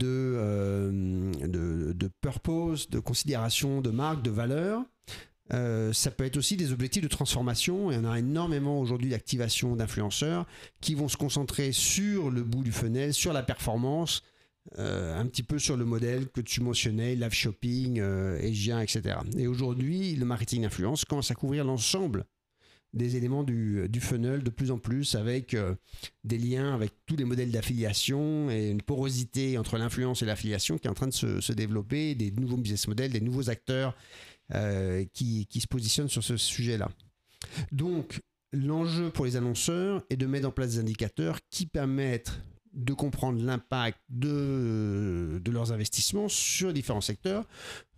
euh, 0.02 1.30
de, 1.42 1.92
de, 1.92 2.10
purpose, 2.22 2.88
de 2.88 3.00
considération 3.00 3.82
de 3.82 3.90
marque, 3.90 4.22
de 4.22 4.30
valeur. 4.30 4.82
Euh, 5.52 5.92
ça 5.92 6.10
peut 6.10 6.24
être 6.24 6.38
aussi 6.38 6.56
des 6.56 6.72
objectifs 6.72 7.02
de 7.02 7.08
transformation. 7.08 7.90
Et 7.90 7.98
on 7.98 8.04
a 8.06 8.18
énormément 8.18 8.80
aujourd'hui 8.80 9.10
d'activation 9.10 9.76
d'influenceurs 9.76 10.46
qui 10.80 10.94
vont 10.94 11.08
se 11.08 11.18
concentrer 11.18 11.72
sur 11.72 12.30
le 12.30 12.42
bout 12.42 12.64
du 12.64 12.72
funnel, 12.72 13.12
sur 13.12 13.34
la 13.34 13.42
performance, 13.42 14.22
un 14.78 15.26
petit 15.26 15.42
peu 15.42 15.58
sur 15.58 15.76
le 15.76 15.84
modèle 15.84 16.30
que 16.30 16.40
tu 16.40 16.62
mentionnais, 16.62 17.14
live 17.14 17.34
shopping, 17.34 18.00
Asia, 18.00 18.82
etc. 18.82 19.18
Et 19.36 19.46
aujourd'hui, 19.46 20.16
le 20.16 20.24
marketing 20.24 20.62
d'influence 20.62 21.04
commence 21.04 21.30
à 21.30 21.34
couvrir 21.34 21.62
l'ensemble 21.66 22.24
des 22.94 23.16
éléments 23.16 23.42
du, 23.42 23.88
funnel 24.00 24.42
de 24.42 24.50
plus 24.50 24.70
en 24.70 24.78
plus 24.78 25.14
avec 25.14 25.54
euh, 25.54 25.74
des 26.22 26.38
liens 26.38 26.74
avec 26.74 26.92
tous 27.06 27.16
les 27.16 27.24
modèles 27.24 27.50
d'affiliation 27.50 28.50
et 28.50 28.70
une 28.70 28.82
porosité 28.82 29.58
entre 29.58 29.76
l'influence 29.76 30.22
et 30.22 30.26
l'affiliation 30.26 30.78
qui 30.78 30.86
est 30.86 30.90
en 30.90 30.94
train 30.94 31.08
de 31.08 31.12
se, 31.12 31.52
développer, 31.52 32.14
des 32.14 32.30
nouveaux 32.30 32.56
business 32.56 32.88
models, 32.88 33.12
des 33.12 33.20
nouveaux 33.20 33.50
acteurs 33.50 33.96
euh, 34.54 35.04
qui, 35.12 35.46
qui 35.46 35.60
se 35.60 35.66
positionnent 35.66 36.08
sur 36.08 36.22
ce 36.22 36.36
sujet-là. 36.36 36.88
Donc, 37.72 38.20
l'enjeu 38.52 39.10
pour 39.10 39.24
les 39.24 39.36
annonceurs 39.36 40.02
est 40.10 40.16
de 40.16 40.26
mettre 40.26 40.48
en 40.48 40.52
place 40.52 40.72
des 40.74 40.78
indicateurs 40.78 41.40
qui 41.50 41.66
permettent 41.66 42.32
de 42.74 42.92
comprendre 42.92 43.42
l'impact 43.42 43.98
de, 44.08 45.40
de 45.42 45.50
leurs 45.50 45.72
investissements 45.72 46.28
sur 46.28 46.72
différents 46.72 47.00
secteurs. 47.00 47.46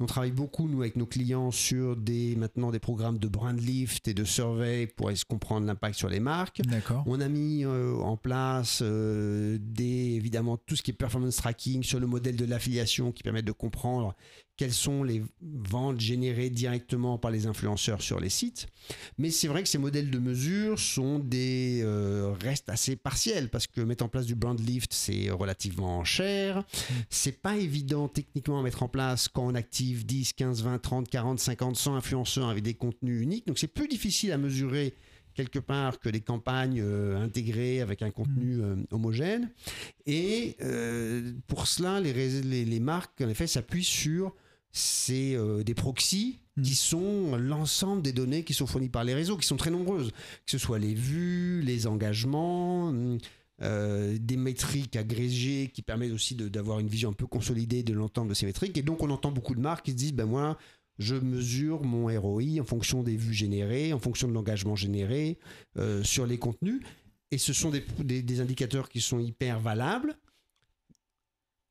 On 0.01 0.07
travaille 0.07 0.31
beaucoup, 0.31 0.69
nous, 0.69 0.83
avec 0.83 0.97
nos 0.97 1.07
clients, 1.07 1.51
sur 1.51 1.97
des, 1.97 2.37
maintenant 2.37 2.71
des 2.71 2.79
programmes 2.79 3.19
de 3.19 3.29
brand 3.29 3.59
lift 3.59 4.07
et 4.09 4.15
de 4.15 4.25
survey 4.25 4.87
pour 4.87 5.11
essayer 5.11 5.25
de 5.25 5.29
comprendre 5.29 5.67
l'impact 5.67 5.97
sur 5.97 6.09
les 6.09 6.21
marques. 6.21 6.61
On 7.07 7.21
a 7.21 7.29
mis 7.29 7.65
euh, 7.65 7.97
en 7.97 8.17
place 8.17 8.81
euh, 8.83 9.59
des, 9.61 10.15
évidemment 10.15 10.57
tout 10.57 10.77
ce 10.77 10.83
qui 10.83 10.91
est 10.91 10.95
performance 10.95 11.37
tracking 11.37 11.83
sur 11.83 11.99
le 11.99 12.07
modèle 12.07 12.37
de 12.37 12.45
l'affiliation 12.45 13.13
qui 13.13 13.23
permet 13.23 13.43
de 13.43 13.53
comprendre 13.53 14.15
quelles 14.57 14.73
sont 14.73 15.03
les 15.03 15.23
ventes 15.43 16.01
générées 16.01 16.51
directement 16.51 17.19
par 17.19 17.31
les 17.31 17.47
influenceurs 17.47 18.03
sur 18.03 18.21
les 18.21 18.29
sites. 18.29 18.67
Mais 19.19 19.31
c'est 19.31 19.49
vrai 19.49 19.63
que 19.63 19.69
ces 19.69 19.79
modèles 19.79 20.11
de 20.11 20.19
mesure 20.19 20.79
sont 20.79 21.19
des 21.19 21.81
euh, 21.83 22.35
restent 22.41 22.71
assez 22.71 22.97
partiels 22.97 23.49
parce 23.51 23.67
que 23.67 23.81
mettre 23.81 24.05
en 24.05 24.09
place 24.09 24.27
du 24.27 24.35
brand 24.35 24.59
lift 24.59 24.93
c'est 24.93 25.31
relativement 25.31 26.05
cher. 26.05 26.65
C'est 27.11 27.43
pas 27.43 27.57
évident 27.57 28.09
techniquement 28.09 28.61
à 28.61 28.63
mettre 28.63 28.83
en 28.83 28.89
place 28.89 29.29
quand 29.29 29.47
on 29.47 29.55
active 29.55 30.07
10, 30.07 30.33
15, 30.33 30.63
20, 30.63 30.79
30, 30.79 31.09
40, 31.09 31.39
50, 31.39 31.77
100 31.77 31.97
influenceurs 31.97 32.49
avec 32.49 32.63
des 32.63 32.75
contenus 32.75 33.23
uniques. 33.23 33.47
Donc 33.47 33.59
c'est 33.59 33.67
plus 33.67 33.89
difficile 33.89 34.33
à 34.33 34.39
mesurer 34.39 34.95
quelque 35.37 35.59
part 35.59 36.01
que 36.01 36.09
les 36.09 36.21
campagnes 36.21 36.81
euh, 36.83 37.23
intégrées 37.23 37.81
avec 37.81 38.03
un 38.03 38.11
contenu 38.11 38.61
euh, 38.61 38.77
homogène. 38.91 39.53
Et 40.07 40.57
euh, 40.63 41.33
pour 41.47 41.67
cela, 41.67 42.01
les, 42.01 42.65
les 42.65 42.81
marques, 42.81 43.21
en 43.21 43.29
effet, 43.29 43.47
s'appuient 43.47 43.85
sur 43.85 44.35
ces, 44.77 45.35
euh, 45.37 45.63
des 45.63 45.75
proxys 45.75 46.39
Mm. 46.59 46.63
qui 46.63 46.75
sont 46.75 47.37
l'ensemble 47.37 48.01
des 48.01 48.13
données 48.13 48.43
qui 48.43 48.55
sont 48.55 48.67
fournies 48.67 48.89
par 48.89 49.05
les 49.05 49.13
réseaux, 49.13 49.37
qui 49.37 49.47
sont 49.47 49.57
très 49.59 49.71
nombreuses, 49.71 50.11
que 50.11 50.51
ce 50.51 50.57
soit 50.57 50.79
les 50.79 50.95
vues, 50.95 51.61
les 51.63 51.87
engagements, 51.87 52.89
hum, 52.89 53.19
euh, 53.63 54.17
des 54.19 54.37
métriques 54.39 54.97
agrégées 54.97 55.71
qui 55.73 55.83
permettent 55.83 56.13
aussi 56.13 56.35
d'avoir 56.35 56.79
une 56.81 56.89
vision 56.89 57.11
un 57.11 57.13
peu 57.15 57.27
consolidée 57.27 57.83
de 57.83 57.93
l'ensemble 57.93 58.31
de 58.31 58.35
ces 58.35 58.47
métriques. 58.47 58.77
Et 58.79 58.83
donc, 58.83 59.03
on 59.03 59.11
entend 59.11 59.31
beaucoup 59.33 59.55
de 59.55 59.61
marques 59.61 59.85
qui 59.85 59.91
se 59.91 59.97
disent, 59.97 60.13
ben 60.15 60.25
moi, 60.27 60.57
je 60.99 61.15
mesure 61.15 61.83
mon 61.85 62.07
ROI 62.19 62.59
en 62.61 62.65
fonction 62.65 63.03
des 63.03 63.17
vues 63.19 63.35
générées, 63.35 63.93
en 63.93 63.99
fonction 63.99 64.27
de 64.29 64.33
l'engagement 64.33 64.77
généré 64.77 65.39
euh, 65.79 66.03
sur 66.05 66.27
les 66.27 66.39
contenus. 66.39 66.81
Et 67.33 67.39
ce 67.39 67.53
sont 67.53 67.69
des, 67.71 67.85
des- 68.03 68.23
des 68.23 68.41
indicateurs 68.41 68.89
qui 68.89 69.03
sont 69.03 69.19
hyper 69.19 69.61
valables 69.61 70.17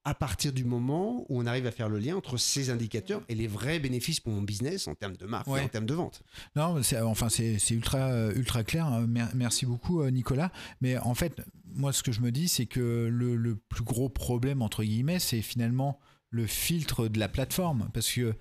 à 0.06 0.14
partir 0.14 0.54
du 0.54 0.64
moment 0.64 1.26
où 1.30 1.42
on 1.42 1.46
arrive 1.48 1.66
à 1.66 1.72
faire 1.72 1.90
le 1.90 1.98
lien 1.98 2.16
entre 2.16 2.38
ces 2.38 2.70
indicateurs 2.70 3.24
et 3.28 3.36
les 3.36 3.48
vrais 3.48 3.80
bénéfices 3.80 4.20
pour 4.20 4.32
mon 4.32 4.44
business 4.44 4.88
en 4.88 4.94
termes 4.96 5.18
de 5.18 5.26
marque 5.26 5.48
Ouais. 5.48 5.62
et 5.62 5.66
en 5.66 5.68
termes 5.68 5.88
de 5.88 5.94
vente. 5.96 6.22
Non, 6.56 6.82
c'est, 6.84 7.02
enfin, 7.02 7.28
c'est, 7.30 7.58
c'est 7.60 7.74
ultra, 7.74 7.98
euh, 7.98 8.34
ultra 8.36 8.64
clair. 8.64 8.86
hein. 8.86 9.08
Mer- 9.08 9.32
Merci 9.34 9.66
beaucoup, 9.66 10.02
euh, 10.02 10.12
Nicolas. 10.12 10.52
Mais 10.80 10.98
en 11.00 11.16
fait, 11.16 11.42
moi, 11.74 11.92
ce 11.92 12.04
que 12.04 12.12
je 12.12 12.22
me 12.22 12.32
dis, 12.32 12.48
c'est 12.48 12.68
que 12.68 13.10
le, 13.12 13.36
le 13.36 13.56
plus 13.56 13.84
gros 13.84 14.08
problème, 14.08 14.62
entre 14.62 14.84
guillemets, 14.84 15.20
c'est 15.20 15.42
finalement 15.42 16.00
le 16.30 16.46
filtre 16.46 17.08
de 17.08 17.18
la 17.20 17.28
plateforme. 17.28 17.90
Parce 17.94 18.12
que 18.12 18.36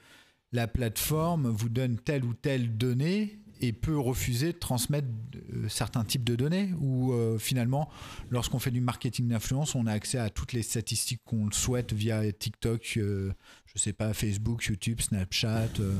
la 0.52 0.68
plateforme 0.68 1.49
vous 1.49 1.68
donne 1.71 1.99
telle 1.99 2.25
ou 2.25 2.35
telle 2.35 2.76
donnée 2.76 3.40
et 3.66 3.73
peut 3.73 3.99
refuser 3.99 4.52
de 4.52 4.59
transmettre 4.59 5.09
euh, 5.52 5.68
certains 5.68 6.04
types 6.04 6.25
de 6.25 6.37
données 6.37 6.71
ou 6.80 7.12
euh, 7.12 7.38
finalement 7.38 7.88
lorsqu'on 8.30 8.59
fait 8.59 8.71
du 8.71 8.80
marketing 8.80 9.28
d'influence 9.28 9.75
on 9.75 9.87
a 9.87 9.92
accès 9.92 10.18
à 10.18 10.30
toutes 10.30 10.52
les 10.52 10.62
statistiques 10.62 11.21
qu'on 11.25 11.47
le 11.47 11.52
souhaite 11.52 11.92
via 11.92 12.33
TikTok 12.33 12.94
euh, 12.97 13.33
je 13.66 13.78
sais 13.78 13.92
pas 13.92 14.12
Facebook 14.12 14.64
YouTube 14.64 15.00
Snapchat 15.00 15.68
euh. 15.80 15.94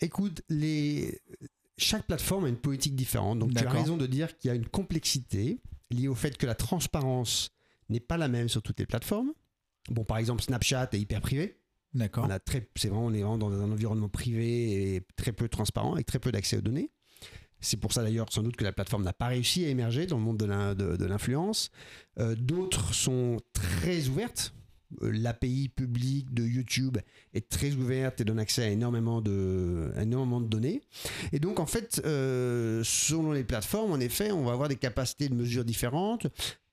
Écoute, 0.00 0.42
les... 0.48 1.20
chaque 1.78 2.06
plateforme 2.06 2.44
a 2.44 2.48
une 2.48 2.56
politique 2.56 2.94
différente. 2.94 3.38
Donc 3.38 3.54
tu 3.54 3.64
as 3.64 3.70
raison 3.70 3.96
de 3.96 4.06
dire 4.06 4.36
qu'il 4.36 4.48
y 4.48 4.52
a 4.52 4.54
une 4.54 4.66
complexité 4.66 5.58
liée 5.90 6.08
au 6.08 6.14
fait 6.14 6.36
que 6.36 6.46
la 6.46 6.54
transparence 6.54 7.50
n'est 7.88 8.00
pas 8.00 8.16
la 8.16 8.28
même 8.28 8.48
sur 8.48 8.62
toutes 8.62 8.78
les 8.78 8.86
plateformes. 8.86 9.32
Bon, 9.88 10.04
par 10.04 10.18
exemple, 10.18 10.42
Snapchat 10.42 10.90
est 10.92 10.98
hyper 10.98 11.20
privé. 11.20 11.58
D'accord 11.96 12.28
c'est 12.76 12.88
vraiment, 12.88 13.06
on 13.06 13.12
est 13.14 13.20
dans 13.20 13.50
un 13.50 13.70
environnement 13.70 14.08
privé 14.08 14.94
et 14.96 15.02
très 15.16 15.32
peu 15.32 15.48
transparent, 15.48 15.94
avec 15.94 16.06
très 16.06 16.18
peu 16.18 16.30
d'accès 16.32 16.56
aux 16.58 16.62
données. 16.62 16.90
C'est 17.60 17.78
pour 17.78 17.92
ça 17.92 18.02
d'ailleurs 18.02 18.26
sans 18.30 18.42
doute 18.42 18.56
que 18.56 18.64
la 18.64 18.72
plateforme 18.72 19.02
n'a 19.02 19.14
pas 19.14 19.28
réussi 19.28 19.64
à 19.64 19.68
émerger 19.68 20.06
dans 20.06 20.18
le 20.18 20.22
monde 20.22 20.36
de 20.36 20.44
l'in- 20.44 20.74
de, 20.74 20.96
de 20.96 21.04
l'influence. 21.06 21.70
Euh, 22.18 22.34
D'autres 22.36 22.92
sont 22.94 23.38
très 23.54 24.08
ouvertes. 24.08 24.52
Euh, 25.02 25.10
L'API 25.12 25.68
publique 25.70 26.32
de 26.32 26.44
YouTube 26.44 26.98
est 27.34 27.48
très 27.48 27.72
ouverte 27.72 28.20
et 28.20 28.24
donne 28.24 28.38
accès 28.38 28.62
à 28.62 28.68
énormément 28.68 29.20
de, 29.22 29.90
à 29.96 30.02
énormément 30.02 30.40
de 30.40 30.46
données. 30.46 30.82
Et 31.32 31.40
donc 31.40 31.58
en 31.58 31.66
fait, 31.66 32.00
euh, 32.04 32.82
selon 32.84 33.32
les 33.32 33.42
plateformes, 33.42 33.90
en 33.90 34.00
effet, 34.00 34.30
on 34.32 34.44
va 34.44 34.52
avoir 34.52 34.68
des 34.68 34.76
capacités 34.76 35.28
de 35.28 35.34
mesure 35.34 35.64
différentes. 35.64 36.26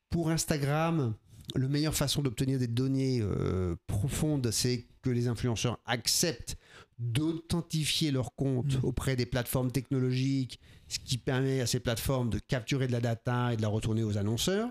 Pour 0.10 0.30
Instagram, 0.30 1.16
la 1.56 1.68
meilleure 1.68 1.96
façon 1.96 2.22
d'obtenir 2.22 2.60
des 2.60 2.68
données 2.68 3.20
euh, 3.22 3.76
profondes, 3.88 4.50
c'est 4.52 4.88
que 5.02 5.10
les 5.10 5.28
influenceurs 5.28 5.80
acceptent 5.86 6.58
d'authentifier 7.00 8.12
leur 8.12 8.36
compte 8.36 8.76
Mhm. 8.76 8.80
auprès 8.84 9.16
des 9.16 9.26
plateformes 9.26 9.72
technologiques, 9.72 10.60
ce 10.88 11.00
qui 11.00 11.18
permet 11.18 11.60
à 11.62 11.66
ces 11.68 11.80
plateformes 11.80 12.30
de 12.30 12.40
capturer 12.40 12.88
de 12.88 12.92
la 12.92 13.02
data 13.02 13.54
et 13.54 13.58
de 13.58 13.62
la 13.62 13.68
retourner 13.68 14.04
aux 14.04 14.18
annonceurs. 14.18 14.70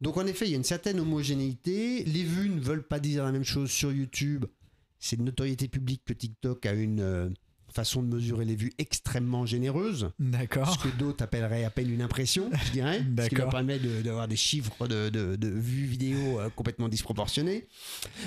Donc 0.00 0.16
en 0.16 0.26
effet, 0.26 0.46
il 0.46 0.50
y 0.50 0.54
a 0.54 0.56
une 0.56 0.64
certaine 0.64 1.00
homogénéité. 1.00 2.04
Les 2.04 2.24
vues 2.24 2.48
ne 2.50 2.60
veulent 2.60 2.86
pas 2.86 3.00
dire 3.00 3.24
la 3.24 3.32
même 3.32 3.44
chose 3.44 3.70
sur 3.70 3.92
YouTube. 3.92 4.46
C'est 4.98 5.16
de 5.16 5.22
notoriété 5.22 5.68
publique 5.68 6.02
que 6.04 6.12
TikTok 6.12 6.66
a 6.66 6.72
une 6.72 7.00
euh, 7.00 7.28
façon 7.72 8.02
de 8.02 8.14
mesurer 8.14 8.44
les 8.44 8.56
vues 8.56 8.72
extrêmement 8.78 9.46
généreuse 9.46 10.10
d'accord 10.18 10.72
ce 10.72 10.78
que 10.88 10.94
d'autres 10.96 11.22
appelleraient 11.24 11.64
à 11.64 11.70
peine 11.70 11.90
une 11.90 12.02
impression, 12.02 12.50
je 12.66 12.70
dirais, 12.72 12.98
ce 13.24 13.28
qui 13.28 13.34
leur 13.36 13.50
permet 13.50 13.78
de- 13.78 14.02
d'avoir 14.02 14.28
des 14.28 14.36
chiffres 14.36 14.86
de, 14.88 15.08
de- 15.08 15.36
de 15.36 15.48
vues 15.48 15.86
vidéo 15.86 16.40
euh, 16.40 16.48
complètement 16.50 16.88
disproportionnés. 16.88 17.66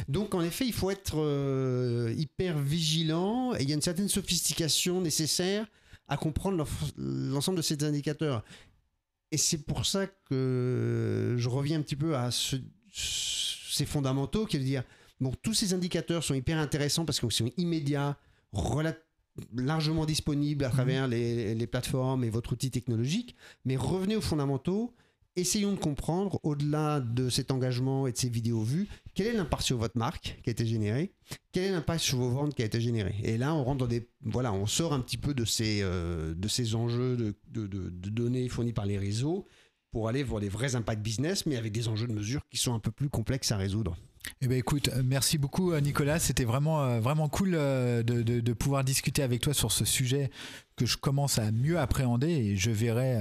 Donc 0.08 0.34
en 0.36 0.41
effet, 0.41 0.65
il 0.65 0.74
faut 0.74 0.89
être 0.91 1.15
euh, 1.17 2.13
hyper 2.17 2.58
vigilant 2.60 3.54
et 3.56 3.63
il 3.63 3.70
y 3.70 3.72
a 3.72 3.76
une 3.76 3.82
certaine 3.82 4.10
sophistication 4.10 5.02
nécessaire 5.02 5.65
à 6.08 6.17
comprendre 6.17 6.65
l'ensemble 6.98 7.58
de 7.58 7.62
ces 7.62 7.84
indicateurs. 7.84 8.44
Et 9.32 9.38
c'est 9.38 9.60
pour 9.65 9.86
ça 9.86 10.06
que 10.30 11.36
je 11.38 11.50
reviens 11.50 11.80
un 11.80 11.82
petit 11.82 11.96
peu 11.96 12.15
à 12.15 12.30
ce- 12.32 12.58
ces 12.94 13.86
fondamentaux, 13.86 14.46
qui 14.46 14.58
est 14.58 14.60
de 14.60 14.65
dire, 14.65 14.84
bon, 15.20 15.34
tous 15.41 15.54
ces 15.54 15.74
indicateurs 15.74 16.24
sont 16.24 16.34
hyper 16.36 16.58
intéressants 16.60 17.06
parce 17.06 17.20
qu'ils 17.20 17.32
sont 17.32 17.50
immédiats, 17.58 18.17
rela- 18.54 18.96
largement 19.56 20.06
disponibles 20.06 20.63
à 20.65 20.69
travers 20.69 21.08
les, 21.08 21.56
les 21.56 21.67
plateformes 21.67 22.24
et 22.24 22.30
votre 22.30 22.54
outil 22.54 22.72
technologique, 22.72 23.36
mais 23.65 23.76
revenez 23.76 24.15
aux 24.15 24.22
fondamentaux, 24.22 24.93
essayons 25.36 25.72
de 25.74 25.80
comprendre, 25.80 26.39
au-delà 26.43 27.00
de 27.00 27.30
cet 27.30 27.50
engagement 27.50 28.06
et 28.06 28.12
de 28.12 28.17
ces 28.17 28.30
vidéos 28.30 28.62
vues, 28.62 28.88
quel 29.15 29.28
est 29.28 29.34
l'impact 29.34 29.63
sur 29.63 29.78
votre 29.78 29.98
marque 29.98 30.39
qui 30.43 30.50
a 30.50 30.52
été 30.52 30.65
généré, 30.65 31.12
quel 31.52 31.63
est 31.63 31.72
l'impact 31.72 32.02
sur 32.02 32.19
vos 32.19 32.30
ventes 32.30 32.54
qui 32.54 32.62
a 32.62 32.65
été 32.65 32.80
généré? 32.80 33.15
Et 33.24 33.38
là, 33.39 33.56
on 33.56 33.63
rentre 33.63 33.80
dans 33.80 33.88
des, 33.88 34.08
voilà, 34.22 34.54
on 34.54 34.67
sort 34.67 34.93
un 34.93 35.00
petit 35.00 35.17
peu 35.17 35.34
de 35.34 35.46
ces, 35.46 35.80
euh, 35.82 36.36
de 36.36 36.48
ces 36.48 36.76
enjeux 36.76 37.17
de, 37.17 37.36
de- 37.48 37.65
de- 37.65 37.89
de 37.89 38.10
données 38.10 38.48
fournies 38.50 38.74
par 38.74 38.86
les 38.86 39.00
réseaux 39.00 39.48
pour 39.91 40.08
aller 40.08 40.22
voir 40.22 40.39
les 40.41 40.50
vrais 40.50 40.76
impacts 40.76 41.02
business, 41.02 41.48
mais 41.48 41.56
avec 41.56 41.72
des 41.72 41.88
enjeux 41.88 42.08
de 42.08 42.13
mesure 42.13 42.41
qui 42.52 42.58
sont 42.58 42.74
un 42.76 42.80
peu 42.80 42.91
plus 42.91 43.10
complexes 43.10 43.52
à 43.52 43.58
résoudre. 43.58 43.98
Eh 44.42 44.48
ben 44.48 44.58
écoute, 44.58 44.90
euh, 44.90 45.02
merci 45.06 45.38
beaucoup 45.38 45.72
euh, 45.72 45.80
Nicolas, 45.80 46.20
c'était 46.20 46.46
vraiment 46.46 46.84
euh, 46.84 47.00
vraiment 47.00 47.30
cool 47.30 47.52
de, 47.52 48.54
pouvoir 48.54 48.84
discuter 48.84 49.24
avec 49.24 49.42
toi 49.42 49.54
sur 49.54 49.72
ce 49.72 49.86
sujet 49.86 50.30
que 50.76 50.86
je 50.86 50.98
commence 50.98 51.40
à 51.40 51.52
mieux 51.52 51.80
appréhender 51.80 52.30
et 52.30 52.56
je 52.56 52.72
verrai 52.72 53.20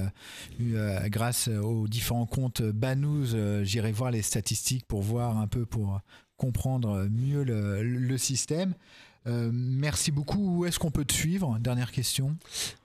grâce 1.07 1.49
aux 1.49 1.88
différents 1.88 2.27
comptes 2.27 2.62
Banous, 2.62 3.35
j'irai 3.62 3.93
voir 3.93 4.11
les 4.11 4.23
statistiques 4.23 4.87
pour 4.87 5.03
voir 5.03 5.38
un 5.38 5.47
peu 5.47 5.67
pour 5.67 6.01
comprendre 6.37 7.09
mieux 7.11 7.43
le 7.45 8.19
système. 8.19 8.75
Euh, 9.26 9.50
merci 9.52 10.11
beaucoup. 10.11 10.58
Où 10.58 10.66
est-ce 10.66 10.78
qu'on 10.78 10.90
peut 10.90 11.04
te 11.04 11.12
suivre? 11.12 11.58
Dernière 11.61 11.92
question. 11.92 12.37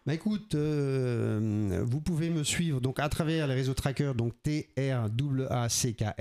Bah 0.05 0.13
écoute, 0.13 0.55
euh, 0.55 1.83
vous 1.85 1.99
pouvez 1.99 2.29
me 2.29 2.43
suivre 2.43 2.79
donc 2.79 2.99
à 2.99 3.09
travers 3.09 3.47
les 3.47 3.55
réseaux 3.55 3.73
trackers, 3.73 4.15
donc 4.15 4.33
T-R-A-C-K-R, 4.43 6.13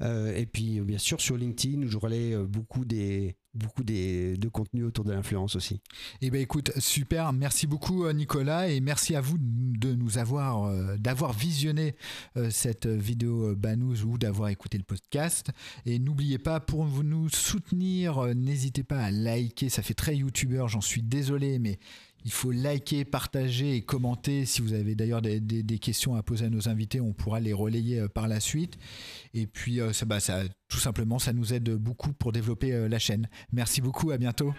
euh, 0.00 0.34
et 0.34 0.46
puis 0.46 0.80
bien 0.80 0.98
sûr 0.98 1.20
sur 1.20 1.36
LinkedIn 1.36 1.82
où 1.84 1.88
je 1.88 1.98
relaie 1.98 2.34
euh, 2.34 2.44
beaucoup 2.44 2.84
des 2.84 3.36
beaucoup 3.56 3.84
des, 3.84 4.36
de 4.36 4.48
contenu 4.48 4.84
autour 4.84 5.04
de 5.04 5.12
l'influence 5.12 5.56
aussi. 5.56 5.80
Eh 6.20 6.30
ben 6.30 6.40
écoute, 6.40 6.72
super. 6.78 7.32
Merci 7.32 7.66
beaucoup 7.66 8.04
euh, 8.04 8.12
Nicolas 8.12 8.68
et 8.68 8.80
merci 8.80 9.14
à 9.16 9.20
vous 9.20 9.36
de 9.40 9.94
nous 9.94 10.18
avoir 10.18 10.64
euh, 10.64 10.96
d'avoir 10.96 11.32
visionné 11.32 11.96
euh, 12.36 12.50
cette 12.50 12.86
vidéo 12.86 13.54
Banous 13.56 14.04
ou 14.04 14.18
d'avoir 14.18 14.48
écouté 14.50 14.78
le 14.78 14.84
podcast. 14.84 15.50
Et 15.84 15.98
n'oubliez 15.98 16.38
pas 16.38 16.60
pour 16.60 16.86
nous 17.02 17.28
soutenir, 17.28 18.34
n'hésitez 18.34 18.84
pas 18.84 19.00
à 19.00 19.10
liker. 19.10 19.68
Ça 19.68 19.82
fait 19.82 19.94
très 19.94 20.16
youtubeur, 20.16 20.68
j'en 20.68 20.80
suis 20.80 21.02
désolé, 21.02 21.58
mais 21.58 21.78
il 22.26 22.32
faut 22.32 22.50
liker, 22.50 23.04
partager 23.04 23.76
et 23.76 23.82
commenter. 23.82 24.46
Si 24.46 24.60
vous 24.60 24.72
avez 24.72 24.96
d'ailleurs 24.96 25.22
des, 25.22 25.78
questions 25.78 26.16
à 26.16 26.24
poser 26.24 26.46
à 26.46 26.50
nos 26.50 26.68
invités, 26.68 27.00
on 27.00 27.12
pourra 27.12 27.38
les 27.38 27.52
relayer 27.52 28.00
euh, 28.00 28.08
par 28.08 28.26
la 28.26 28.40
suite. 28.40 28.78
Et 29.32 29.46
puis, 29.46 29.80
euh, 29.80 29.92
bah, 30.06 30.18
tout 30.68 30.78
simplement, 30.78 31.20
ça 31.20 31.32
nous 31.32 31.54
aide 31.54 31.70
beaucoup 31.76 32.12
pour 32.12 32.32
développer 32.32 32.72
euh, 32.72 32.88
la 32.88 32.98
chaîne. 32.98 33.28
Merci 33.52 33.80
beaucoup, 33.80 34.10
à 34.10 34.18
bientôt. 34.18 34.52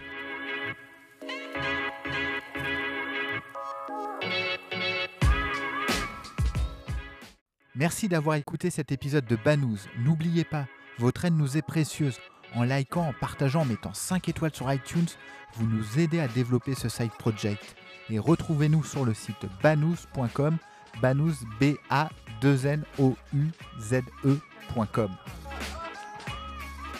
Merci 7.74 8.08
d'avoir 8.08 8.36
écouté 8.36 8.70
cet 8.70 8.92
épisode 8.92 9.26
de 9.26 9.36
Banous. 9.36 9.80
N'oubliez 10.02 10.44
pas, 10.44 10.66
votre 10.98 11.26
aide 11.26 11.34
nous 11.34 11.58
est 11.58 11.62
précieuse. 11.62 12.18
En 12.54 12.62
likant, 12.62 13.08
en 13.08 13.12
partageant, 13.12 13.62
en 13.62 13.64
mettant 13.64 13.94
5 13.94 14.28
étoiles 14.28 14.54
sur 14.54 14.72
iTunes, 14.72 15.08
vous 15.54 15.66
nous 15.66 15.98
aidez 15.98 16.20
à 16.20 16.28
développer 16.28 16.74
ce 16.74 16.88
side 16.88 17.12
project. 17.18 17.76
Et 18.10 18.18
retrouvez-nous 18.18 18.84
sur 18.84 19.04
le 19.04 19.14
site 19.14 19.46
banous.com, 19.62 20.56
banous 21.02 21.34
b 21.60 21.74
a 21.90 22.08
2 22.40 22.66
n 22.66 22.84
o 22.98 23.16
u 23.34 23.48
z 23.80 24.02
e.com. 24.24 25.10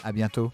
À 0.03 0.11
bientôt. 0.11 0.51